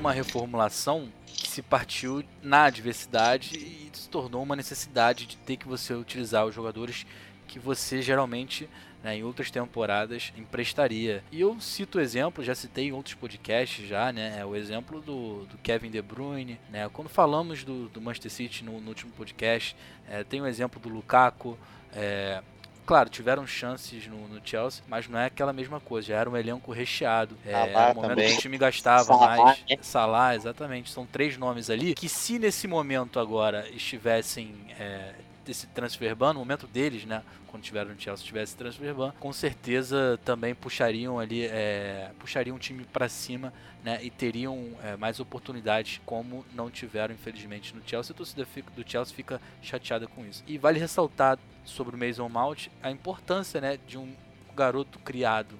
[0.00, 5.68] Uma reformulação que se partiu na adversidade e se tornou uma necessidade de ter que
[5.68, 7.06] você utilizar os jogadores
[7.46, 8.66] que você geralmente
[9.04, 11.22] né, em outras temporadas emprestaria.
[11.30, 15.02] E eu cito o exemplo, já citei em outros podcasts já, né, é o exemplo
[15.02, 19.12] do, do Kevin De Bruyne, né, quando falamos do, do Manchester City no, no último
[19.12, 19.76] podcast,
[20.08, 21.58] é, tem o exemplo do Lukaku,
[21.94, 22.42] é,
[22.90, 26.08] claro, tiveram chances no, no, Chelsea, mas não é aquela mesma coisa.
[26.08, 27.38] Já era um elenco recheado.
[27.46, 28.30] É, Salah era o momento também.
[28.30, 29.58] que o time gastava Salah, mais.
[29.60, 29.76] né?
[29.80, 30.90] Salah, exatamente.
[30.90, 34.56] São três nomes ali que, se nesse momento agora estivessem.
[34.76, 35.14] É,
[35.46, 39.32] esse transfer ban, no momento deles, né, quando tiveram no Chelsea, tivesse transfer ban, com
[39.32, 45.20] certeza também puxariam ali, é, puxariam o time para cima, né, e teriam é, mais
[45.20, 48.12] oportunidades, como não tiveram, infelizmente, no Chelsea.
[48.12, 50.44] A torcida do Chelsea fica chateada com isso.
[50.46, 54.14] E vale ressaltar sobre o Mason Mount a importância, né, de um
[54.54, 55.54] garoto criado,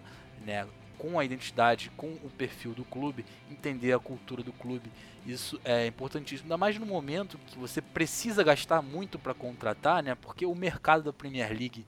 [0.45, 0.67] né,
[1.01, 4.91] com a identidade, com o perfil do clube, entender a cultura do clube.
[5.27, 10.15] Isso é importantíssimo, ainda mais no momento que você precisa gastar muito para contratar, né?
[10.15, 11.87] Porque o mercado da Premier League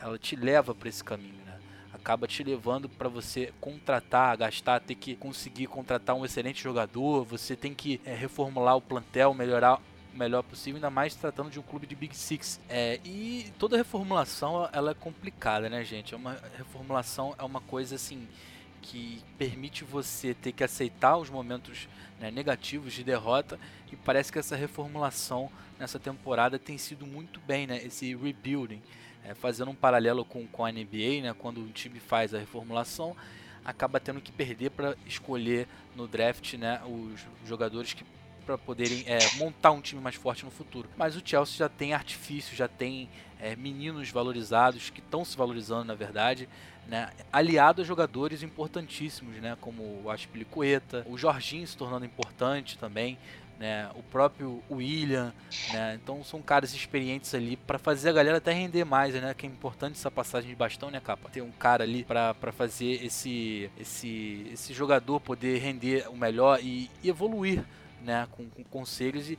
[0.00, 1.58] ela te leva para esse caminho, né?
[1.92, 7.56] Acaba te levando para você contratar, gastar, ter que conseguir contratar um excelente jogador, você
[7.56, 9.80] tem que é, reformular o plantel, melhorar
[10.12, 12.60] o melhor possível, ainda mais tratando de um clube de Big Six.
[12.68, 16.14] É, e toda reformulação ela é complicada, né, gente?
[16.14, 18.28] É uma reformulação é uma coisa assim
[18.82, 21.88] que permite você ter que aceitar os momentos
[22.20, 23.58] né, negativos de derrota
[23.90, 27.82] e parece que essa reformulação nessa temporada tem sido muito bem, né?
[27.84, 28.82] Esse rebuilding,
[29.24, 31.34] é, fazendo um paralelo com, com a NBA, né?
[31.38, 33.16] Quando um time faz a reformulação,
[33.64, 35.66] acaba tendo que perder para escolher
[35.96, 36.80] no draft, né?
[36.84, 38.04] Os jogadores que
[38.44, 40.88] para poderem é, montar um time mais forte no futuro.
[40.96, 43.08] Mas o Chelsea já tem artifício, já tem
[43.40, 46.48] é, meninos valorizados que estão se valorizando, na verdade,
[46.86, 53.18] né, aliado a jogadores importantíssimos, né, como o Aspilicueta, o Jorginho se tornando importante também,
[53.62, 53.88] né?
[53.94, 55.32] O próprio William,
[55.72, 55.94] né?
[55.94, 59.32] Então são caras experientes ali para fazer a galera até render mais, né?
[59.34, 61.28] Que é importante essa passagem de bastão, né, capa?
[61.28, 66.90] Ter um cara ali para fazer esse esse esse jogador poder render o melhor e,
[67.04, 67.64] e evoluir,
[68.02, 68.26] né?
[68.32, 69.38] Com, com conselhos e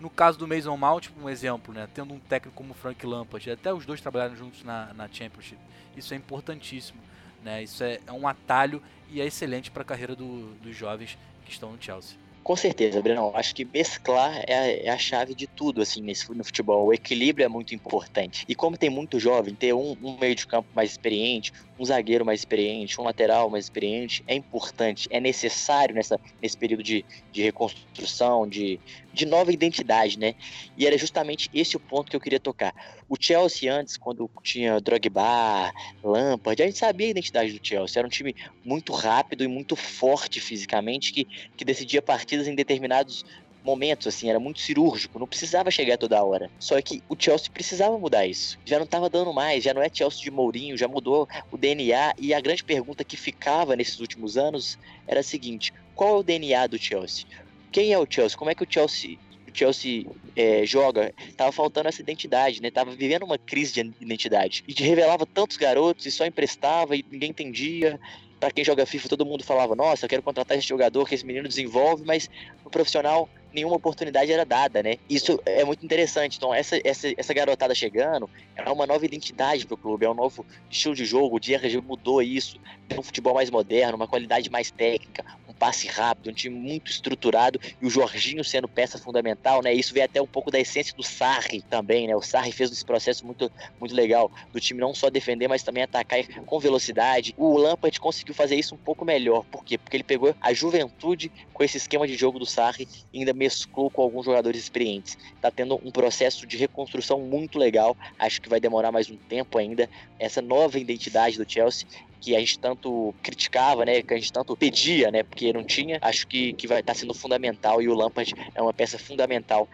[0.00, 1.88] no caso do Mason Mount, um exemplo, né?
[1.94, 5.60] Tendo um técnico como Frank Lampard, até os dois trabalharam juntos na, na Championship.
[5.96, 7.00] Isso é importantíssimo,
[7.42, 7.62] né?
[7.62, 11.52] Isso é, é um atalho e é excelente para a carreira do, dos jovens que
[11.52, 12.16] estão no Chelsea.
[12.44, 13.32] Com certeza, Brenão.
[13.34, 16.86] Acho que mesclar é a, é a, chave de tudo, assim, nesse, no futebol.
[16.86, 18.44] O equilíbrio é muito importante.
[18.46, 22.24] E como tem muito jovem, ter um, um meio de campo mais experiente, um zagueiro
[22.24, 27.42] mais experiente, um lateral mais experiente, é importante, é necessário nessa, nesse período de, de
[27.42, 28.78] reconstrução, de,
[29.12, 30.34] de nova identidade, né?
[30.76, 32.74] E era justamente esse o ponto que eu queria tocar.
[33.08, 38.00] O Chelsea antes, quando tinha Drogba, Lampard, a gente sabia a identidade do Chelsea.
[38.00, 38.34] Era um time
[38.64, 43.24] muito rápido e muito forte fisicamente, que, que decidia partidas em determinados
[43.64, 46.50] momentos, assim, era muito cirúrgico, não precisava chegar toda hora.
[46.58, 48.58] Só que o Chelsea precisava mudar isso.
[48.64, 52.14] Já não estava dando mais, já não é Chelsea de Mourinho, já mudou o DNA.
[52.18, 56.22] E a grande pergunta que ficava nesses últimos anos era a seguinte: qual é o
[56.22, 57.24] DNA do Chelsea?
[57.72, 58.38] Quem é o Chelsea?
[58.38, 59.18] Como é que o Chelsea
[59.54, 62.70] Chelsea é, joga, tava faltando essa identidade, né?
[62.70, 64.64] Tava vivendo uma crise de identidade.
[64.66, 68.00] E revelava tantos garotos e só emprestava e ninguém entendia.
[68.44, 71.24] Para quem joga FIFA, todo mundo falava: Nossa, eu quero contratar esse jogador que esse
[71.24, 72.28] menino desenvolve, mas
[72.62, 74.96] no profissional nenhuma oportunidade era dada, né?
[75.08, 76.36] Isso é muito interessante.
[76.36, 80.14] Então, essa, essa, essa garotada chegando é uma nova identidade para o clube, é um
[80.14, 81.36] novo estilo de jogo.
[81.36, 85.24] O Dierga mudou isso, tem um futebol mais moderno, uma qualidade mais técnica,
[85.58, 89.72] passe rápido, um time muito estruturado e o Jorginho sendo peça fundamental, né?
[89.72, 92.16] Isso vem até um pouco da essência do Sarri também, né?
[92.16, 95.82] O Sarri fez esse processo muito, muito legal do time não só defender, mas também
[95.82, 97.34] atacar com velocidade.
[97.36, 99.44] O Lampard conseguiu fazer isso um pouco melhor.
[99.50, 99.78] Por quê?
[99.78, 103.90] Porque ele pegou a juventude com esse esquema de jogo do Sarri e ainda mesclou
[103.90, 105.16] com alguns jogadores experientes.
[105.40, 107.96] Tá tendo um processo de reconstrução muito legal.
[108.18, 109.88] Acho que vai demorar mais um tempo ainda.
[110.18, 111.86] Essa nova identidade do Chelsea
[112.24, 115.98] que a gente tanto criticava, né, que a gente tanto pedia, né, porque não tinha,
[116.00, 119.68] acho que, que vai estar tá sendo fundamental e o Lampard é uma peça fundamental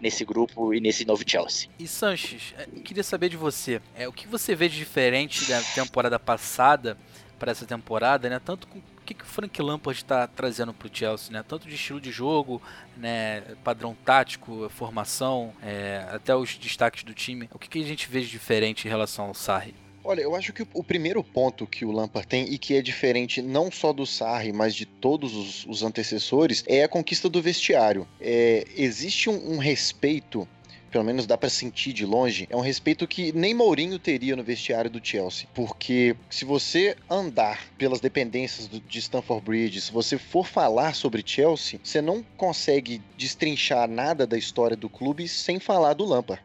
[0.00, 1.68] nesse grupo e nesse novo Chelsea.
[1.78, 5.60] E Sanches, é, queria saber de você, é, o que você vê de diferente da
[5.74, 6.96] temporada passada
[7.38, 10.86] para essa temporada, né, tanto com o que, que o Frank Lampard está trazendo para
[10.86, 11.42] o Chelsea, né?
[11.42, 12.62] Tanto de estilo de jogo,
[12.96, 13.40] né?
[13.64, 17.48] Padrão tático, formação, é, até os destaques do time.
[17.52, 19.74] O que, que a gente vê de diferente em relação ao Sarri?
[20.02, 23.42] Olha, eu acho que o primeiro ponto que o Lampard tem e que é diferente
[23.42, 28.08] não só do Sarri, mas de todos os, os antecessores, é a conquista do vestiário.
[28.20, 30.48] É, existe um, um respeito
[30.90, 34.42] pelo menos dá para sentir de longe, é um respeito que nem Mourinho teria no
[34.42, 35.46] vestiário do Chelsea.
[35.54, 41.22] Porque se você andar pelas dependências do, de Stamford Bridge, se você for falar sobre
[41.24, 46.42] Chelsea, você não consegue destrinchar nada da história do clube sem falar do Lampard.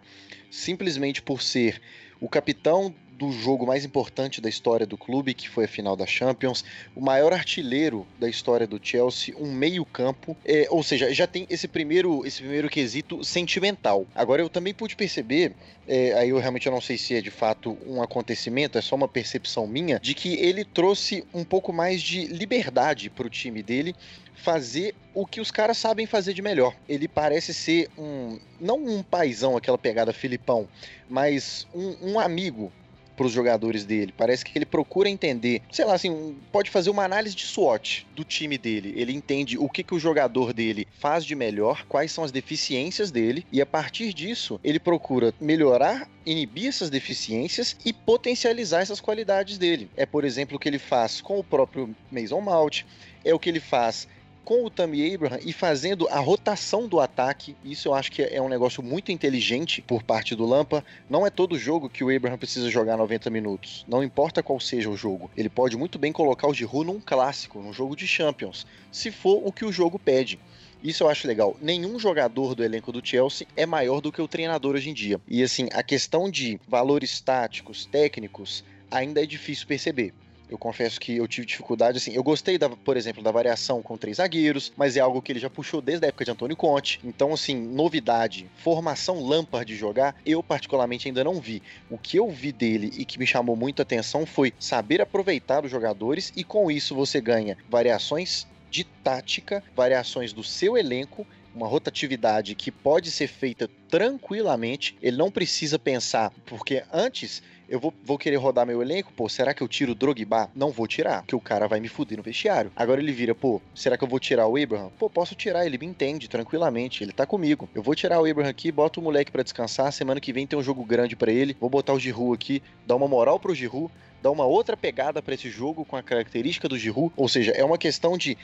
[0.52, 1.82] Simplesmente por ser
[2.22, 6.06] o capitão do jogo mais importante da história do clube, que foi a final da
[6.06, 6.64] Champions,
[6.96, 11.68] o maior artilheiro da história do Chelsea, um meio-campo, é, ou seja, já tem esse
[11.68, 14.06] primeiro, esse primeiro quesito sentimental.
[14.14, 15.54] Agora eu também pude perceber,
[15.88, 19.08] é, aí eu realmente não sei se é de fato um acontecimento, é só uma
[19.08, 23.96] percepção minha, de que ele trouxe um pouco mais de liberdade para o time dele
[24.36, 26.76] fazer o que os caras sabem fazer de melhor.
[26.88, 30.68] Ele parece ser um, não um paizão, aquela pegada Filipão,
[31.10, 32.72] mas um, um amigo
[33.16, 34.14] para os jogadores dele.
[34.16, 38.24] Parece que ele procura entender, sei lá, assim, pode fazer uma análise de SWOT do
[38.24, 38.94] time dele.
[38.96, 43.12] Ele entende o que, que o jogador dele faz de melhor, quais são as deficiências
[43.12, 49.58] dele, e a partir disso ele procura melhorar, inibir essas deficiências e potencializar essas qualidades
[49.58, 49.90] dele.
[49.96, 52.84] É, por exemplo, o que ele faz com o próprio Mason Mount,
[53.24, 54.08] é o que ele faz
[54.46, 57.56] com o Tammy Abraham e fazendo a rotação do ataque.
[57.66, 60.86] Isso eu acho que é um negócio muito inteligente por parte do Lampa.
[61.10, 63.84] Não é todo jogo que o Abraham precisa jogar 90 minutos.
[63.88, 65.32] Não importa qual seja o jogo.
[65.36, 69.42] Ele pode muito bem colocar o Giroud num clássico, num jogo de Champions, se for
[69.44, 70.40] o que o jogo pede.
[70.84, 71.58] Isso eu acho legal.
[71.60, 75.20] Nenhum jogador do elenco do Chelsea é maior do que o treinador hoje em dia.
[75.28, 80.14] E assim, a questão de valores táticos, técnicos, ainda é difícil perceber.
[80.50, 83.98] Eu confesso que eu tive dificuldade, assim, eu gostei, da, por exemplo, da variação com
[83.98, 87.00] três zagueiros, mas é algo que ele já puxou desde a época de Antônio Conte.
[87.04, 91.62] Então, assim, novidade, formação Lampard de jogar, eu particularmente ainda não vi.
[91.90, 95.66] O que eu vi dele e que me chamou muito a atenção foi saber aproveitar
[95.66, 101.68] os jogadores e com isso você ganha variações de tática, variações do seu elenco uma
[101.68, 104.98] rotatividade que pode ser feita tranquilamente.
[105.02, 109.54] Ele não precisa pensar, porque antes Eu vou, vou querer rodar meu elenco, pô, será
[109.54, 110.50] que eu tiro o Drogba?
[110.56, 112.72] Não vou tirar, porque o cara vai me fuder no vestiário.
[112.76, 114.92] Agora ele vira, pô, será que eu vou tirar o Abraham?
[115.00, 117.68] Pô, posso tirar, ele me entende tranquilamente, ele tá comigo.
[117.74, 120.60] Eu vou tirar o Abraham aqui, boto o moleque para descansar, semana que vem tem
[120.60, 123.92] um jogo grande para ele, vou botar o Giroud aqui, dar uma moral pro Giroud,
[124.22, 127.64] dar uma outra pegada para esse jogo com a característica do Giroud, ou seja, é
[127.64, 128.38] uma questão de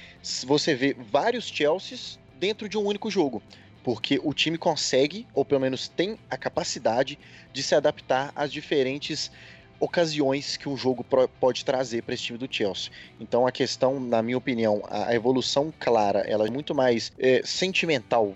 [0.46, 3.42] você ver vários Chelseas dentro de um único jogo
[3.84, 7.18] porque o time consegue, ou pelo menos tem a capacidade
[7.52, 9.32] de se adaptar às diferentes
[9.80, 11.04] ocasiões que um jogo
[11.40, 12.92] pode trazer para esse time do Chelsea.
[13.20, 18.36] Então a questão, na minha opinião, a evolução clara, ela é muito mais é, sentimental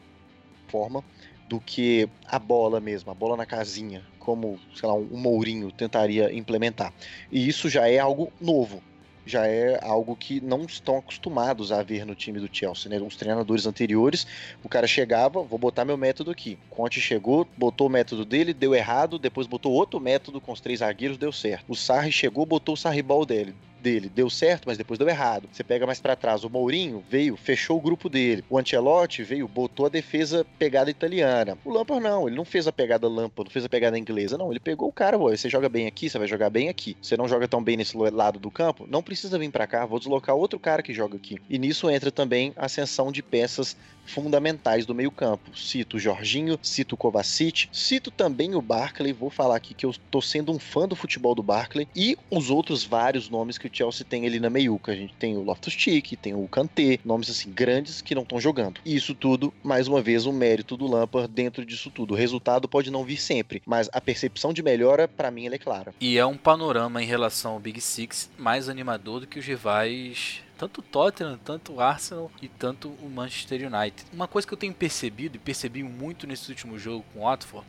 [0.67, 1.03] forma
[1.47, 6.33] do que a bola mesmo, a bola na casinha, como, sei lá, um Mourinho tentaria
[6.33, 6.91] implementar.
[7.31, 8.81] E isso já é algo novo
[9.25, 12.99] já é algo que não estão acostumados a ver no time do Chelsea, né?
[12.99, 14.27] Uns treinadores anteriores,
[14.63, 16.57] o cara chegava, vou botar meu método aqui.
[16.69, 20.79] Conte chegou, botou o método dele, deu errado, depois botou outro método com os três
[20.79, 21.65] zagueiros, deu certo.
[21.67, 25.47] O Sarri chegou, botou o Sarribal dele, dele deu certo, mas depois deu errado.
[25.51, 28.43] Você pega mais para trás, o Mourinho veio, fechou o grupo dele.
[28.49, 31.55] O Ancelotti veio, botou a defesa pegada italiana.
[31.63, 34.49] O Lampard não, ele não fez a pegada Lampard, não fez a pegada inglesa, não.
[34.49, 36.97] Ele pegou o cara, você joga bem aqui, você vai jogar bem aqui.
[36.99, 39.99] Você não joga tão bem nesse lado do campo, não precisa vir para cá, vou
[39.99, 41.37] deslocar outro cara que joga aqui.
[41.47, 45.57] E nisso entra também a ascensão de peças fundamentais do meio-campo.
[45.57, 49.13] Cito o Jorginho, cito o Kovacic, cito também o Barkley.
[49.13, 52.49] Vou falar aqui que eu tô sendo um fã do futebol do Barkley e os
[52.49, 54.91] outros vários nomes que o Chelsea tem ali na meiuca.
[54.91, 58.79] A gente tem o Loftus-Cheek, tem o Kanté, nomes assim grandes que não estão jogando.
[58.85, 62.13] E isso tudo, mais uma vez, o um mérito do Lampard dentro disso tudo.
[62.13, 65.59] O resultado pode não vir sempre, mas a percepção de melhora, para mim, ela é
[65.59, 65.93] clara.
[65.99, 70.44] E é um panorama em relação ao Big Six mais animador do que os rivais
[70.57, 74.05] tanto o Tottenham, tanto o Arsenal e tanto o Manchester United.
[74.13, 77.65] Uma coisa que eu tenho percebido e percebi muito nesse último jogo com o Watford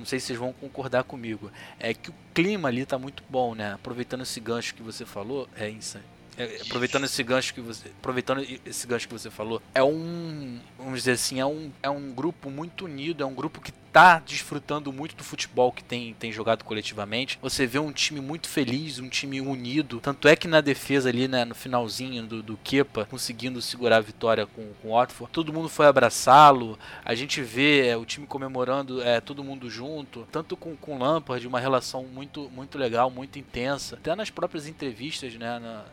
[0.00, 3.54] não sei se vocês vão concordar comigo, é que o clima ali tá muito bom,
[3.54, 3.74] né?
[3.74, 6.04] Aproveitando esse gancho que você falou, é insano.
[6.04, 6.19] É,
[6.62, 11.12] aproveitando esse gancho que você aproveitando esse gancho que você falou é um vamos dizer
[11.12, 15.16] assim é um, é um grupo muito unido é um grupo que tá desfrutando muito
[15.16, 17.38] do futebol que tem, tem jogado coletivamente.
[17.42, 20.00] Você vê um time muito feliz, um time unido.
[20.00, 24.00] Tanto é que na defesa ali, né, no finalzinho do, do Kepa, conseguindo segurar a
[24.00, 26.78] vitória com, com o Watford, todo mundo foi abraçá-lo.
[27.04, 30.98] A gente vê é, o time comemorando é, todo mundo junto, tanto com, com o
[30.98, 33.96] Lampard, uma relação muito, muito legal, muito intensa.
[33.96, 35.84] Até nas próprias entrevistas, né, na,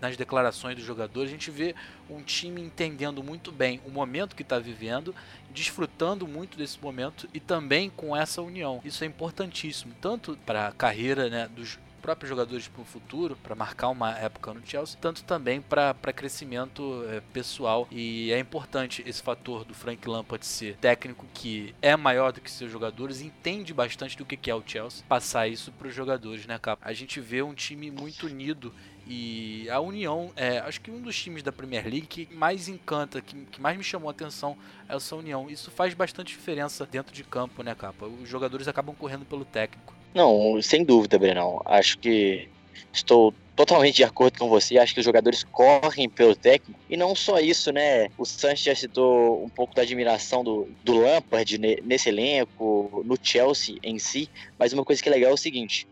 [0.00, 1.74] nas declarações dos jogadores, a gente vê
[2.08, 5.14] um time entendendo muito bem o momento que está vivendo,
[5.50, 8.80] desfrutando muito desse momento e também com essa união.
[8.84, 13.54] Isso é importantíssimo, tanto para a carreira né, dos próprios jogadores para o futuro, para
[13.54, 17.88] marcar uma época no Chelsea, tanto também para crescimento é, pessoal.
[17.90, 22.50] E é importante esse fator do Frank Lampard ser técnico que é maior do que
[22.50, 26.58] seus jogadores, entende bastante do que é o Chelsea, passar isso para os jogadores, né,
[26.58, 26.86] Capa?
[26.86, 28.70] A gente vê um time muito unido
[29.06, 33.20] e a União, é, acho que um dos times da Premier League que mais encanta,
[33.20, 34.56] que, que mais me chamou a atenção
[34.88, 35.48] é essa União.
[35.50, 38.06] Isso faz bastante diferença dentro de campo, né, Capa?
[38.06, 39.94] Os jogadores acabam correndo pelo técnico.
[40.14, 41.60] Não, sem dúvida, Brenão.
[41.66, 42.48] Acho que
[42.92, 44.78] estou totalmente de acordo com você.
[44.78, 46.78] Acho que os jogadores correm pelo técnico.
[46.88, 48.08] E não só isso, né?
[48.16, 53.76] O Sanches já citou um pouco da admiração do, do Lampard nesse elenco, no Chelsea
[53.82, 54.30] em si.
[54.58, 55.86] Mas uma coisa que é legal é o seguinte: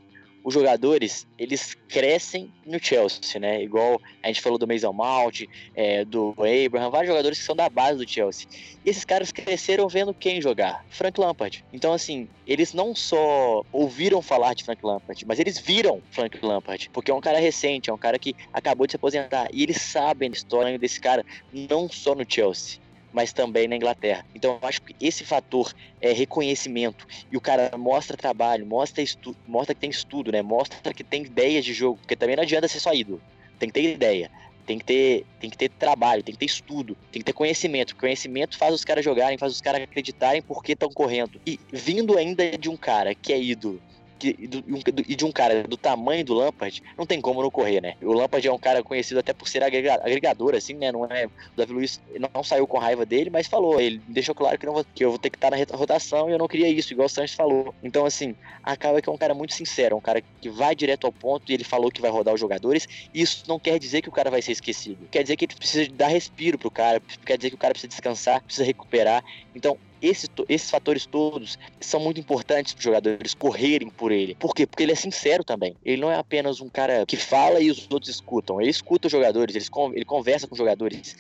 [0.45, 3.63] os jogadores eles crescem no Chelsea, né?
[3.63, 5.43] Igual a gente falou do Mason Mount,
[5.75, 8.49] é, do Abraham, vários jogadores que são da base do Chelsea.
[8.85, 10.85] E esses caras cresceram vendo quem jogar?
[10.91, 11.65] Frank Lampard.
[11.73, 16.91] Então, assim, eles não só ouviram falar de Frank Lampard, mas eles viram Frank Lampard,
[16.93, 19.49] porque é um cara recente, é um cara que acabou de se aposentar.
[19.53, 22.82] E eles sabem a história desse cara, não só no Chelsea
[23.13, 24.25] mas também na Inglaterra.
[24.35, 29.37] Então eu acho que esse fator é reconhecimento e o cara mostra trabalho, mostra, estu
[29.47, 30.43] mostra que tem estudo, né?
[30.43, 33.21] Mostra que tem ideias de jogo, porque também não adianta ser só ídolo.
[33.59, 34.31] Tem que ter ideia,
[34.67, 37.97] tem que ter, tem que ter trabalho, tem que ter estudo, tem que ter conhecimento.
[37.97, 41.41] Conhecimento faz os caras jogarem, faz os caras acreditarem porque estão correndo.
[41.47, 43.81] E vindo ainda de um cara que é ídolo,
[44.29, 47.95] e de um cara do tamanho do Lampard, não tem como não correr, né?
[48.03, 50.93] O Lampard é um cara conhecido até por ser agregador, assim, né?
[50.93, 52.01] Não é, o Davi Luiz
[52.35, 55.19] não saiu com raiva dele, mas falou, ele deixou claro que, não que eu vou
[55.19, 57.75] ter que estar na rotação e eu não queria isso, igual o Sanches falou.
[57.83, 61.13] Então, assim, acaba que é um cara muito sincero, um cara que vai direto ao
[61.13, 62.89] ponto e ele falou que vai rodar os jogadores.
[63.13, 65.09] Isso não quer dizer que o cara vai ser esquecido.
[65.11, 67.89] Quer dizer que ele precisa dar respiro pro cara, quer dizer que o cara precisa
[67.89, 69.25] descansar, precisa recuperar.
[69.55, 74.35] Então, esse, esses fatores todos são muito importantes para os jogadores correrem por ele.
[74.35, 74.67] Por quê?
[74.67, 75.77] Porque ele é sincero também.
[75.85, 78.61] Ele não é apenas um cara que fala e os outros escutam.
[78.61, 81.17] Ele escuta os jogadores, ele, ele conversa com os jogadores.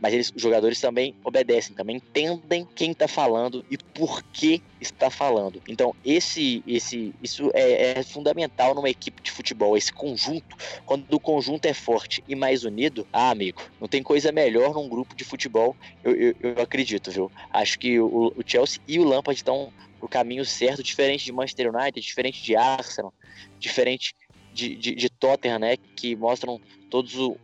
[0.00, 5.10] Mas eles, os jogadores também obedecem, também entendem quem está falando e por que está
[5.10, 5.62] falando.
[5.68, 10.56] Então, esse, esse, isso é, é, fundamental numa equipe de futebol, esse conjunto.
[10.86, 14.88] Quando o conjunto é forte e mais unido, ah, amigo, não tem coisa melhor num
[14.88, 17.30] grupo de futebol, eu, eu, eu acredito, viu?
[17.50, 19.70] Acho que o, o Chelsea e o Lampard estão
[20.00, 23.12] no caminho certo, diferente de Manchester United, diferente de Arsenal,
[23.58, 24.14] diferente
[24.52, 25.76] de, de, de Tottenham, né?
[25.76, 27.36] Que mostram todos o,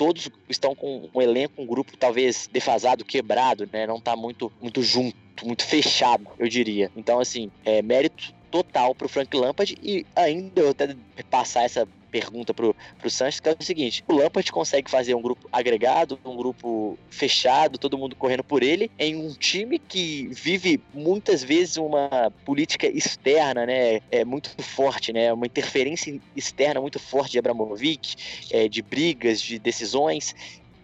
[0.00, 3.86] todos estão com um elenco, um grupo talvez defasado, quebrado, né?
[3.86, 6.90] Não tá muito, muito junto, muito fechado, eu diria.
[6.96, 10.96] Então, assim, é mérito total pro Frank Lampard e ainda eu até
[11.30, 15.22] passar essa pergunta pro, pro Sanches, que é o seguinte: o Lampard consegue fazer um
[15.22, 20.80] grupo agregado, um grupo fechado, todo mundo correndo por ele, em um time que vive
[20.92, 24.00] muitas vezes uma política externa, né?
[24.10, 25.32] É muito forte, né?
[25.32, 30.34] Uma interferência externa muito forte de Abramovich, é, de brigas, de decisões.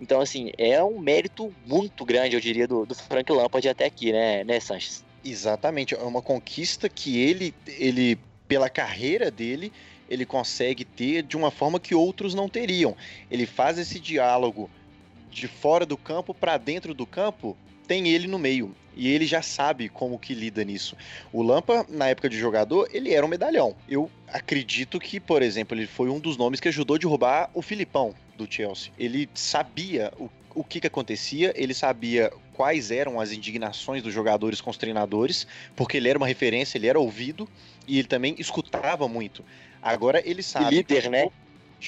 [0.01, 4.12] Então, assim, é um mérito muito grande, eu diria, do, do Frank Lampard até aqui,
[4.12, 5.05] né, né, Sanches?
[5.24, 9.72] Exatamente, é uma conquista que ele, ele pela carreira dele,
[10.09, 12.97] ele consegue ter de uma forma que outros não teriam.
[13.31, 14.71] Ele faz esse diálogo
[15.31, 18.75] de fora do campo para dentro do campo, tem ele no meio.
[18.97, 20.97] E ele já sabe como que lida nisso.
[21.31, 23.77] O Lampa, na época de jogador, ele era um medalhão.
[23.87, 27.61] Eu acredito que, por exemplo, ele foi um dos nomes que ajudou a derrubar o
[27.61, 28.91] Filipão do Chelsea.
[28.99, 34.63] Ele sabia o, o que, que acontecia, ele sabia quais eram as indignações dos jogadores
[34.63, 35.47] com os treinadores,
[35.77, 37.47] porque ele era uma referência, ele era ouvido
[37.87, 39.45] e ele também escutava muito.
[39.87, 40.66] Agora ele sabe.
[40.66, 41.30] E líder, né?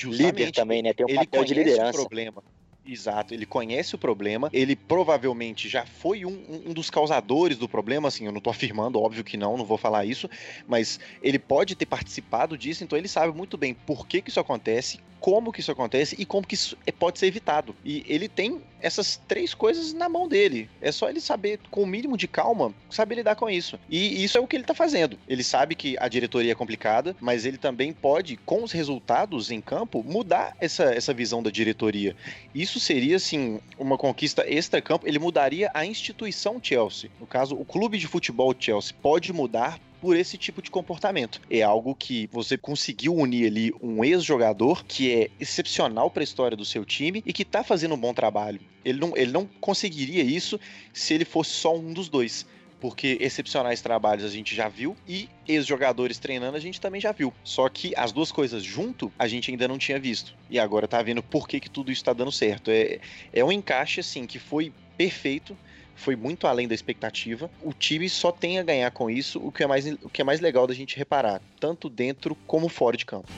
[0.04, 0.92] Líder também, né?
[0.92, 1.98] Tem um papel de liderança.
[1.98, 2.44] O problema.
[2.86, 8.08] Exato, ele conhece o problema, ele provavelmente já foi um, um, dos causadores do problema,
[8.08, 10.28] assim, eu não tô afirmando, óbvio que não, não vou falar isso,
[10.66, 14.40] mas ele pode ter participado disso, então ele sabe muito bem por que, que isso
[14.40, 17.74] acontece, como que isso acontece e como que isso é, pode ser evitado.
[17.84, 20.70] E ele tem essas três coisas na mão dele.
[20.80, 23.78] É só ele saber, com o mínimo de calma, saber lidar com isso.
[23.88, 25.18] E isso é o que ele tá fazendo.
[25.26, 29.60] Ele sabe que a diretoria é complicada, mas ele também pode, com os resultados em
[29.60, 32.14] campo, mudar essa, essa visão da diretoria.
[32.54, 35.06] Isso seria, assim, uma conquista extra-campo.
[35.06, 37.10] Ele mudaria a instituição Chelsea.
[37.20, 41.40] No caso, o clube de futebol Chelsea pode mudar por esse tipo de comportamento.
[41.50, 46.56] É algo que você conseguiu unir ali um ex-jogador que é excepcional para a história
[46.56, 48.60] do seu time e que está fazendo um bom trabalho.
[48.84, 50.58] Ele não, ele não conseguiria isso
[50.92, 52.46] se ele fosse só um dos dois
[52.80, 57.32] porque excepcionais trabalhos a gente já viu e ex-jogadores treinando a gente também já viu.
[57.42, 60.34] Só que as duas coisas junto a gente ainda não tinha visto.
[60.48, 62.70] E agora tá vendo por que, que tudo isso tá dando certo.
[62.70, 63.00] É,
[63.32, 65.56] é um encaixe assim que foi perfeito
[65.98, 67.50] foi muito além da expectativa.
[67.60, 70.24] O time só tem a ganhar com isso, o que é mais, o que é
[70.24, 73.28] mais legal da gente reparar, tanto dentro como fora de campo.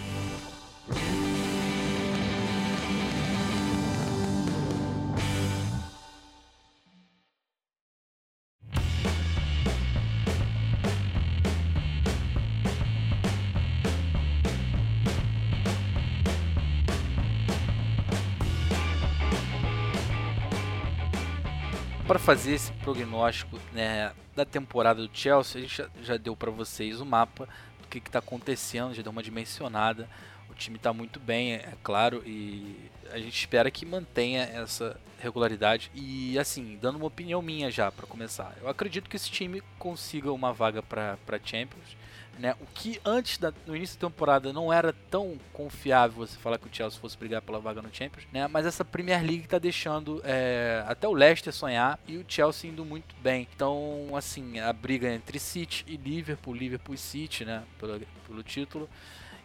[22.30, 27.00] Fazer esse prognóstico né, da temporada do Chelsea, a gente já, já deu para vocês
[27.00, 27.48] o mapa
[27.82, 30.08] do que está acontecendo, já deu uma dimensionada.
[30.48, 35.90] O time está muito bem, é claro, e a gente espera que mantenha essa regularidade.
[35.92, 40.30] E assim, dando uma opinião minha já para começar, eu acredito que esse time consiga
[40.30, 41.96] uma vaga para Champions.
[42.38, 42.54] Né?
[42.60, 46.66] O que antes da, no início da temporada não era tão confiável você falar que
[46.66, 48.48] o Chelsea fosse brigar pela vaga no Champions, né?
[48.48, 52.82] Mas essa Premier League está deixando é, até o Leicester sonhar e o Chelsea indo
[52.82, 53.46] muito bem.
[53.54, 57.62] Então, assim, a briga entre City e Liverpool, Liverpool e City, né?
[57.78, 58.88] Pelo, pelo título.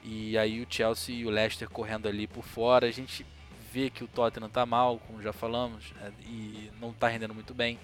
[0.02, 2.88] E aí o Chelsea e o Leicester correndo ali por fora.
[2.88, 3.26] A gente
[3.74, 6.14] vê que o Tottenham tá mal, como já falamos, né?
[6.22, 7.78] e não tá rendendo muito bem.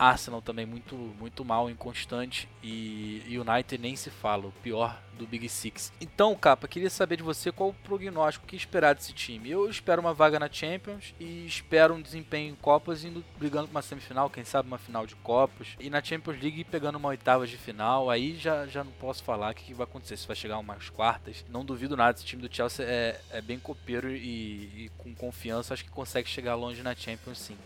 [0.00, 2.48] Arsenal também muito, muito mal, inconstante.
[2.62, 5.92] E United nem se fala, o pior do Big Six.
[6.00, 9.50] Então, Capa, queria saber de você qual o prognóstico que esperar desse time.
[9.50, 13.72] Eu espero uma vaga na Champions e espero um desempenho em Copas, indo brigando com
[13.72, 15.76] uma semifinal, quem sabe uma final de Copas.
[15.78, 19.52] E na Champions League pegando uma oitava de final, aí já, já não posso falar
[19.52, 21.44] o que, que vai acontecer, se vai chegar umas quartas.
[21.50, 25.74] Não duvido nada, esse time do Chelsea é, é bem copeiro e, e com confiança
[25.74, 27.58] acho que consegue chegar longe na Champions sim.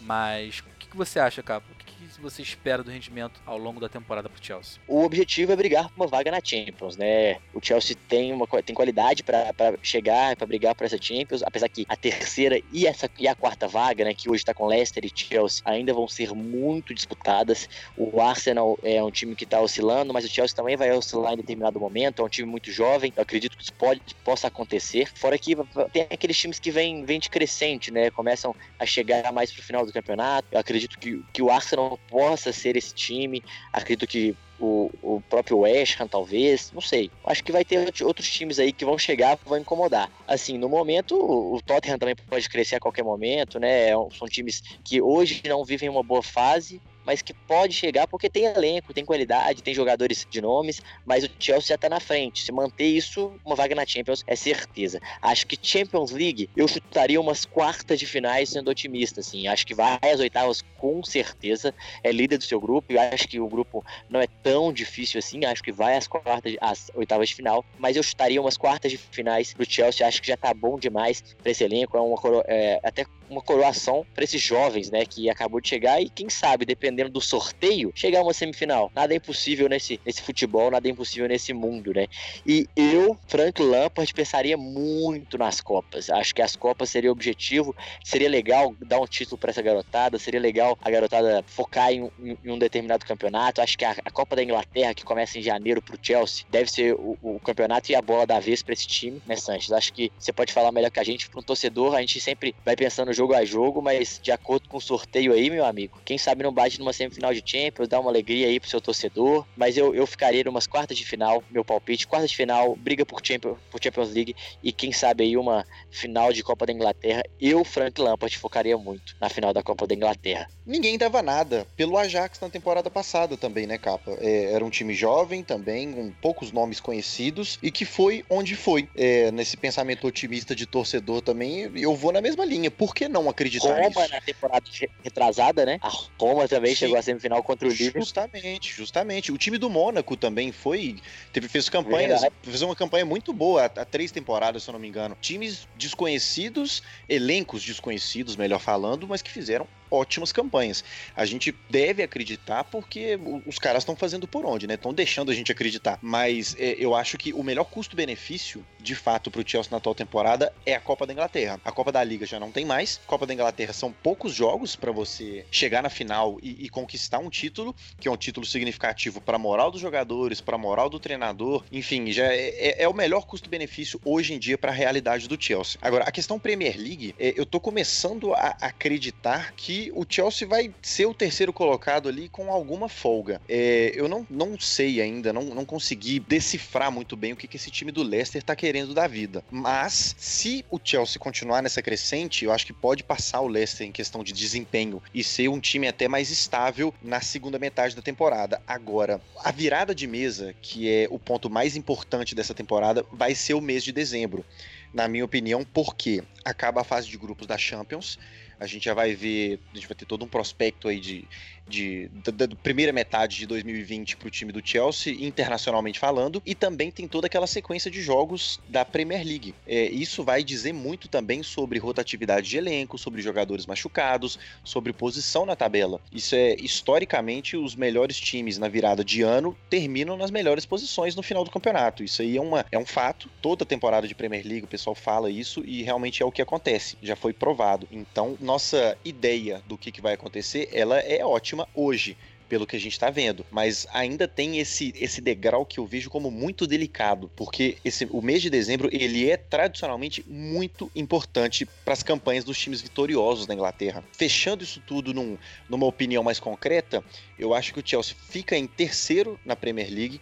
[0.00, 1.66] Mas o que, você acha, Capa?
[1.70, 4.80] O que, que você espera do rendimento ao longo da temporada pro Chelsea?
[4.86, 7.38] O objetivo é brigar por uma vaga na Champions, né?
[7.52, 11.84] O Chelsea tem, uma, tem qualidade para chegar, para brigar por essa Champions, apesar que
[11.88, 15.12] a terceira e, essa, e a quarta vaga, né, que hoje está com Leicester e
[15.14, 17.68] Chelsea, ainda vão ser muito disputadas.
[17.96, 21.36] O Arsenal é um time que está oscilando, mas o Chelsea também vai oscilar em
[21.36, 25.10] determinado momento, é um time muito jovem, eu acredito que isso pode, possa acontecer.
[25.14, 25.56] Fora que
[25.92, 28.10] tem aqueles times que vêm vem de crescente, né?
[28.10, 30.48] Começam a chegar mais pro final do campeonato.
[30.52, 33.42] Eu acredito que, que o Arsenal possa ser esse time.
[33.72, 37.10] Acredito que o, o próprio West Ham, talvez, não sei.
[37.24, 40.10] Acho que vai ter outros times aí que vão chegar vão incomodar.
[40.26, 43.90] Assim, no momento, o Tottenham também pode crescer a qualquer momento, né?
[43.90, 48.28] É são times que hoje não vivem uma boa fase, mas que pode chegar porque
[48.28, 52.42] tem elenco, tem qualidade, tem jogadores de nomes, mas o Chelsea já está na frente.
[52.42, 55.00] Se manter isso, uma vaga na Champions é certeza.
[55.22, 59.48] Acho que Champions League eu chutaria umas quartas de finais sendo otimista, assim.
[59.48, 61.74] Acho que vai às oitavas com certeza.
[62.04, 62.92] É líder do seu grupo.
[62.92, 65.46] Eu acho que o grupo não é tão difícil assim.
[65.46, 67.64] Acho que vai às quartas, às oitavas de final.
[67.78, 70.06] Mas eu chutaria umas quartas de finais pro Chelsea.
[70.06, 71.96] Acho que já tá bom demais para esse elenco.
[71.96, 76.08] É uma é, até uma coroação para esses jovens, né, que acabou de chegar e
[76.08, 78.90] quem sabe, dependendo do sorteio, chegar a uma semifinal.
[78.94, 82.06] Nada é impossível nesse, nesse futebol, nada é impossível nesse mundo, né?
[82.46, 86.10] E eu, Frank Lampard, pensaria muito nas Copas.
[86.10, 87.74] Acho que as Copas seria o objetivo,
[88.04, 92.38] seria legal dar um título para essa garotada, seria legal a garotada focar em, em,
[92.44, 93.60] em um determinado campeonato.
[93.60, 96.94] Acho que a, a, Copa da Inglaterra, que começa em janeiro pro Chelsea, deve ser
[96.94, 99.72] o, o campeonato e a bola da vez para esse time, né, Sanches?
[99.72, 102.54] Acho que você pode falar melhor que a gente, para um torcedor, a gente sempre
[102.64, 106.16] vai pensando jogo a jogo, mas de acordo com o sorteio aí, meu amigo, quem
[106.16, 109.76] sabe não bate numa semifinal de Champions, dá uma alegria aí pro seu torcedor, mas
[109.76, 113.58] eu, eu ficaria numas quartas de final, meu palpite, quartas de final, briga por Champions,
[113.70, 117.22] por Champions League e quem sabe aí uma final de Copa da Inglaterra.
[117.40, 120.48] Eu, Frank Lampard, focaria muito na final da Copa da Inglaterra.
[120.64, 124.16] Ninguém dava nada pelo Ajax na temporada passada também, né, Capa?
[124.20, 128.88] É, era um time jovem também, com poucos nomes conhecidos e que foi onde foi.
[128.94, 132.70] É, nesse pensamento otimista de torcedor também, eu vou na mesma linha.
[132.70, 134.12] Por que não acreditar Roma nisso.
[134.12, 134.64] na temporada
[135.02, 135.78] retrasada, né?
[135.82, 135.90] A
[136.20, 136.80] Roma também Sim.
[136.80, 138.02] chegou à semifinal contra o Liverpool.
[138.02, 139.32] Justamente, justamente.
[139.32, 141.00] O time do Mônaco também foi,
[141.32, 142.34] teve fez campanhas, Verdade.
[142.44, 145.16] fez uma campanha muito boa há três temporadas, se eu não me engano.
[145.20, 150.84] Times desconhecidos, elencos desconhecidos, melhor falando, mas que fizeram ótimas campanhas.
[151.16, 154.74] A gente deve acreditar porque os caras estão fazendo por onde, né?
[154.74, 155.98] Estão deixando a gente acreditar.
[156.02, 159.94] Mas é, eu acho que o melhor custo-benefício, de fato, para o Chelsea na atual
[159.94, 161.60] temporada é a Copa da Inglaterra.
[161.64, 163.00] A Copa da Liga já não tem mais.
[163.06, 167.30] Copa da Inglaterra são poucos jogos para você chegar na final e, e, conquistar um
[167.30, 170.98] título, que é um título significativo para a moral dos jogadores, para a moral do
[170.98, 171.64] treinador.
[171.70, 175.40] Enfim, já é, é, é o melhor custo-benefício hoje em dia para a realidade do
[175.40, 175.78] Chelsea.
[175.82, 180.72] Agora, a questão Premier League, é, eu tô começando a acreditar que o Chelsea vai
[180.82, 183.40] ser o terceiro colocado ali com alguma folga.
[183.48, 187.56] É, eu não, não sei ainda, não, não consegui decifrar muito bem o que, que
[187.56, 189.44] esse time do Leicester tá querendo da vida.
[189.50, 193.92] Mas, se o Chelsea continuar nessa crescente, eu acho que pode passar o Leicester em
[193.92, 198.60] questão de desempenho e ser um time até mais estável na segunda metade da temporada.
[198.66, 203.54] Agora, a virada de mesa, que é o ponto mais importante dessa temporada, vai ser
[203.54, 204.44] o mês de dezembro.
[204.92, 208.18] Na minha opinião, porque acaba a fase de grupos da Champions
[208.58, 211.28] a gente já vai ver, a gente vai ter todo um prospecto aí de,
[211.68, 216.54] de, da, da primeira metade de 2020 para o time do Chelsea, internacionalmente falando, e
[216.54, 219.54] também tem toda aquela sequência de jogos da Premier League.
[219.66, 225.44] É, isso vai dizer muito também sobre rotatividade de elenco, sobre jogadores machucados, sobre posição
[225.44, 226.00] na tabela.
[226.12, 231.22] Isso é historicamente os melhores times na virada de ano terminam nas melhores posições no
[231.22, 232.02] final do campeonato.
[232.02, 233.28] Isso aí é, uma, é um fato.
[233.42, 236.96] Toda temporada de Premier League o pessoal fala isso e realmente é o que acontece.
[237.02, 237.88] Já foi provado.
[237.90, 242.16] Então, nossa ideia do que, que vai acontecer, ela é ótima ótima hoje,
[242.48, 246.08] pelo que a gente está vendo, mas ainda tem esse, esse degrau que eu vejo
[246.08, 251.92] como muito delicado, porque esse, o mês de dezembro ele é tradicionalmente muito importante para
[251.92, 254.02] as campanhas dos times vitoriosos na Inglaterra.
[254.12, 255.36] Fechando isso tudo num,
[255.68, 257.04] numa opinião mais concreta,
[257.38, 260.20] eu acho que o Chelsea fica em terceiro na Premier League,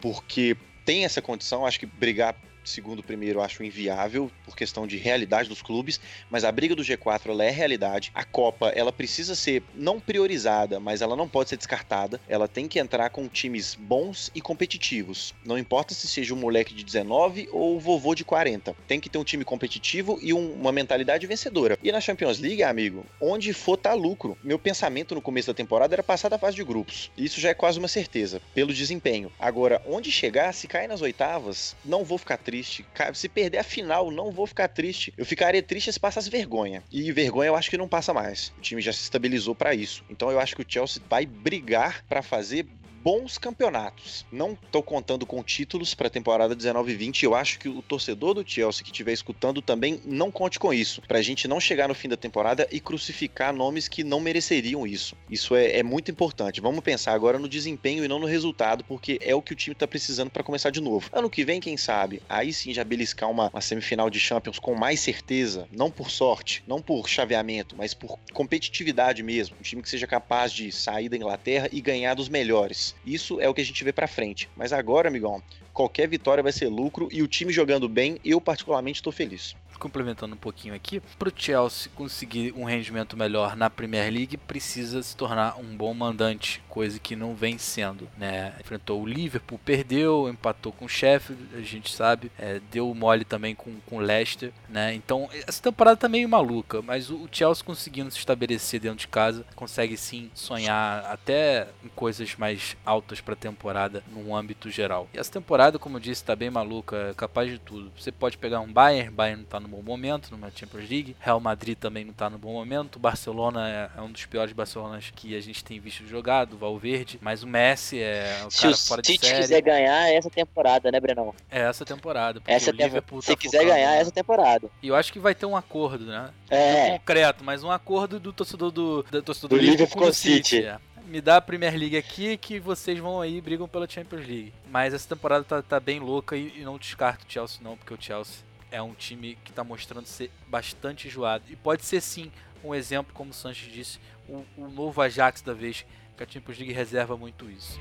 [0.00, 2.34] porque tem essa condição, acho que brigar
[2.68, 6.00] segundo primeiro acho inviável por questão de realidade dos clubes,
[6.30, 8.10] mas a briga do G4 ela é realidade.
[8.14, 12.20] A Copa ela precisa ser não priorizada, mas ela não pode ser descartada.
[12.28, 15.34] Ela tem que entrar com times bons e competitivos.
[15.44, 18.74] Não importa se seja um moleque de 19 ou o vovô de 40.
[18.86, 21.78] Tem que ter um time competitivo e um, uma mentalidade vencedora.
[21.82, 24.36] E na Champions League, amigo, onde for tá lucro.
[24.42, 27.10] Meu pensamento no começo da temporada era passar da fase de grupos.
[27.16, 29.32] Isso já é quase uma certeza, pelo desempenho.
[29.38, 32.84] Agora, onde chegar, se cair nas oitavas, não vou ficar triste triste.
[33.14, 35.12] Se perder a final, não vou ficar triste.
[35.16, 36.82] Eu ficaria triste se passasse vergonha.
[36.90, 38.52] E vergonha eu acho que não passa mais.
[38.58, 40.04] O time já se estabilizou para isso.
[40.10, 42.66] Então eu acho que o Chelsea vai brigar para fazer
[43.02, 44.26] bons campeonatos.
[44.30, 47.22] Não estou contando com títulos para a temporada 19-20.
[47.22, 51.02] Eu acho que o torcedor do Chelsea que estiver escutando também não conte com isso.
[51.02, 54.86] Para a gente não chegar no fim da temporada e crucificar nomes que não mereceriam
[54.86, 55.16] isso.
[55.30, 56.60] Isso é, é muito importante.
[56.60, 59.72] Vamos pensar agora no desempenho e não no resultado, porque é o que o time
[59.72, 61.08] está precisando para começar de novo.
[61.12, 64.74] Ano que vem, quem sabe, aí sim já beliscar uma, uma semifinal de Champions com
[64.74, 69.56] mais certeza, não por sorte, não por chaveamento, mas por competitividade mesmo.
[69.58, 72.87] Um time que seja capaz de sair da Inglaterra e ganhar dos melhores.
[73.04, 74.48] Isso é o que a gente vê para frente.
[74.56, 75.42] Mas agora, amigão,
[75.78, 80.34] qualquer vitória vai ser lucro e o time jogando bem, eu particularmente estou feliz complementando
[80.34, 85.16] um pouquinho aqui, para o Chelsea conseguir um rendimento melhor na Premier League, precisa se
[85.16, 88.08] tornar um bom mandante, coisa que não vem sendo.
[88.18, 88.52] Né?
[88.60, 93.54] Enfrentou o Liverpool, perdeu, empatou com o Sheffield, a gente sabe, é, deu mole também
[93.54, 94.52] com, com o Leicester.
[94.68, 94.94] Né?
[94.94, 99.44] Então, essa temporada tá meio maluca, mas o Chelsea conseguindo se estabelecer dentro de casa,
[99.54, 105.08] consegue sim sonhar até em coisas mais altas para a temporada, num âmbito geral.
[105.14, 107.90] E essa temporada, como eu disse, está bem maluca, é capaz de tudo.
[107.98, 111.16] Você pode pegar um Bayern, Bayern não tá no bom momento numa Champions League.
[111.18, 112.96] Real Madrid também não está no bom momento.
[113.00, 117.18] Barcelona é, é, um dos piores Barcelonas que a gente tem visto jogado, Valverde.
[117.20, 119.40] Mas o Messi é o Se cara o fora City de série.
[119.40, 121.34] quiser ganhar é essa temporada, né, Brenão?
[121.50, 122.40] É essa temporada.
[122.40, 124.68] porque Essa o Liverpool Se tá quiser focando- ganhar é essa temporada.
[124.82, 126.30] E eu acho que vai ter um acordo, né?
[126.50, 126.90] É.
[126.92, 130.10] Não concreto, mas um acordo do torcedor do, do torcedor Do do, Liverpool com o
[130.10, 130.64] o City.
[130.64, 130.78] é.
[131.08, 134.52] Me dá a Premier League aqui que vocês vão aí e brigam pela Champions League.
[134.70, 137.94] Mas essa temporada tá, tá bem louca e, e não descarto o Chelsea não, porque
[137.94, 141.44] o Chelsea é um time que tá mostrando ser bastante enjoado.
[141.48, 142.30] E pode ser sim
[142.62, 143.98] um exemplo, como o Sanches disse,
[144.28, 147.80] o, o novo Ajax da vez, que a Champions League reserva muito isso.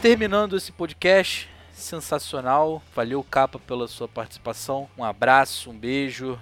[0.00, 1.52] Terminando esse podcast
[1.84, 2.82] sensacional.
[2.94, 4.88] Valeu, Capa, pela sua participação.
[4.98, 6.38] Um abraço, um beijo.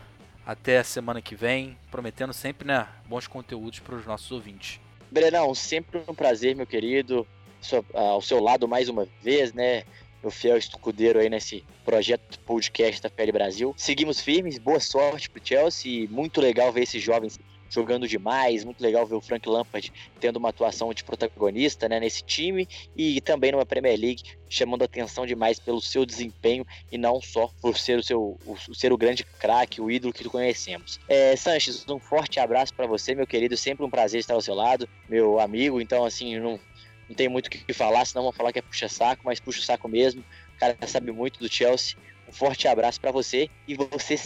[0.46, 1.76] Até a semana que vem.
[1.90, 4.80] Prometendo sempre né, bons conteúdos para os nossos ouvintes.
[5.10, 7.26] Brenão, sempre um prazer, meu querido.
[7.60, 9.84] Só- Ao seu lado mais uma vez, né?
[10.22, 13.74] Meu fiel escudeiro aí nesse projeto podcast da PL Brasil.
[13.76, 16.08] Seguimos firmes, boa sorte pro Chelsea.
[16.08, 17.38] Muito legal ver esses jovens
[17.72, 18.64] jogando demais.
[18.64, 22.68] Muito legal ver o Frank Lampard tendo uma atuação de protagonista né, nesse time.
[22.96, 27.78] E também numa Premier League, chamando atenção demais pelo seu desempenho e não só por
[27.78, 31.00] ser o seu o, ser o grande craque, o ídolo que conhecemos.
[31.08, 33.56] É, Sanches, um forte abraço para você, meu querido.
[33.56, 35.80] Sempre um prazer estar ao seu lado, meu amigo.
[35.80, 36.60] Então, assim, não,
[37.08, 39.88] não tem muito o que falar, senão vão falar que é puxa-saco, mas puxa saco
[39.88, 40.22] mesmo.
[40.54, 41.96] O cara sabe muito do Chelsea.
[42.32, 44.16] Forte abraço para você e você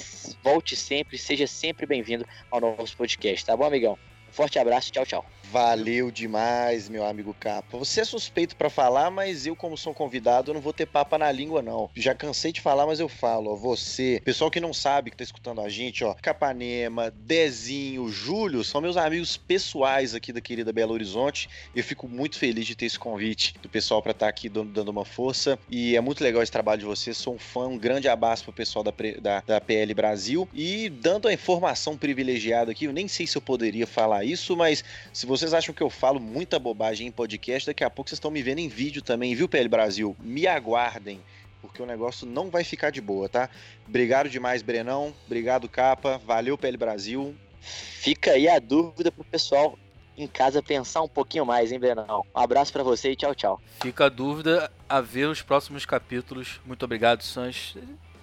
[0.42, 3.98] volte sempre, seja sempre bem-vindo ao nosso podcast, tá bom, amigão?
[4.28, 5.35] Um forte abraço, tchau, tchau.
[5.52, 7.78] Valeu demais, meu amigo Capa.
[7.78, 11.30] Você é suspeito pra falar, mas eu, como sou convidado, não vou ter papa na
[11.30, 11.88] língua, não.
[11.94, 13.54] Já cansei de falar, mas eu falo, ó.
[13.54, 16.14] Você, pessoal que não sabe que tá escutando a gente, ó.
[16.14, 21.48] Capanema, Dezinho, Júlio, são meus amigos pessoais aqui da querida Belo Horizonte.
[21.74, 24.88] Eu fico muito feliz de ter esse convite do pessoal pra estar aqui dando, dando
[24.88, 25.58] uma força.
[25.70, 27.16] E é muito legal esse trabalho de vocês.
[27.16, 30.48] Sou um fã, um grande abraço pro pessoal da, da, da PL Brasil.
[30.52, 34.82] E dando a informação privilegiada aqui, eu nem sei se eu poderia falar isso, mas
[35.12, 38.30] se vocês acham que eu falo muita bobagem em podcast, daqui a pouco vocês estão
[38.30, 40.16] me vendo em vídeo também, viu, PL Brasil?
[40.18, 41.20] Me aguardem,
[41.60, 43.50] porque o negócio não vai ficar de boa, tá?
[43.86, 45.12] Obrigado demais, Brenão.
[45.26, 46.18] Obrigado, Capa.
[46.24, 47.34] Valeu, PL Brasil.
[47.60, 49.78] Fica aí a dúvida pro pessoal
[50.16, 52.24] em casa pensar um pouquinho mais, hein, Brenão?
[52.34, 53.60] Um abraço para você e tchau, tchau.
[53.82, 56.60] Fica a dúvida a ver os próximos capítulos.
[56.64, 57.76] Muito obrigado, Sanches.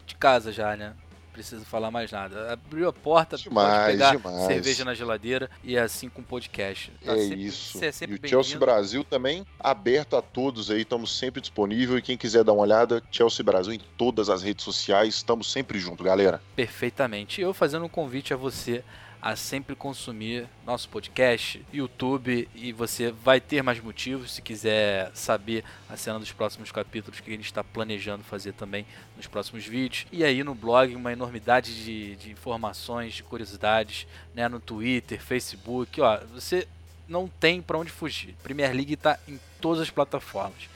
[0.07, 0.95] De casa já, né?
[1.33, 2.53] Preciso falar mais nada.
[2.53, 4.45] Abriu a porta, pode Demais, pegar demais.
[4.45, 6.91] cerveja na geladeira e é assim com o podcast.
[7.03, 7.83] Tá é sempre- isso.
[7.83, 8.59] É e o Chelsea.
[8.59, 11.97] Brasil também aberto a todos aí, estamos sempre disponível.
[11.97, 15.79] E quem quiser dar uma olhada, Chelsea Brasil em todas as redes sociais, estamos sempre
[15.79, 16.39] junto, galera.
[16.55, 17.41] Perfeitamente.
[17.41, 18.83] Eu fazendo um convite a você
[19.23, 25.63] a sempre consumir nosso podcast, YouTube, e você vai ter mais motivos se quiser saber
[25.89, 30.05] a cena dos próximos capítulos que a gente está planejando fazer também nos próximos vídeos.
[30.11, 34.05] E aí no blog uma enormidade de, de informações, de curiosidades,
[34.35, 36.67] né, no Twitter, Facebook, ó, você
[37.07, 38.35] não tem para onde fugir.
[38.43, 40.67] Premier League está em todas as plataformas.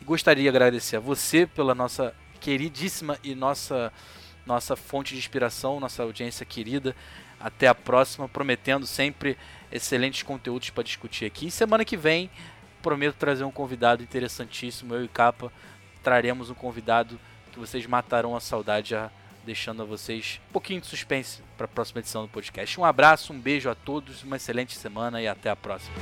[0.00, 3.92] E gostaria de agradecer a você pela nossa queridíssima e nossa
[4.46, 6.94] nossa fonte de inspiração, nossa audiência querida.
[7.38, 9.36] Até a próxima, prometendo sempre
[9.70, 11.50] excelentes conteúdos para discutir aqui.
[11.50, 12.30] Semana que vem,
[12.82, 14.94] prometo trazer um convidado interessantíssimo.
[14.94, 15.52] Eu e Capa
[16.02, 17.18] traremos um convidado
[17.52, 19.10] que vocês matarão a saudade já
[19.44, 22.78] deixando a vocês um pouquinho de suspense para a próxima edição do podcast.
[22.80, 25.96] Um abraço, um beijo a todos, uma excelente semana e até a próxima.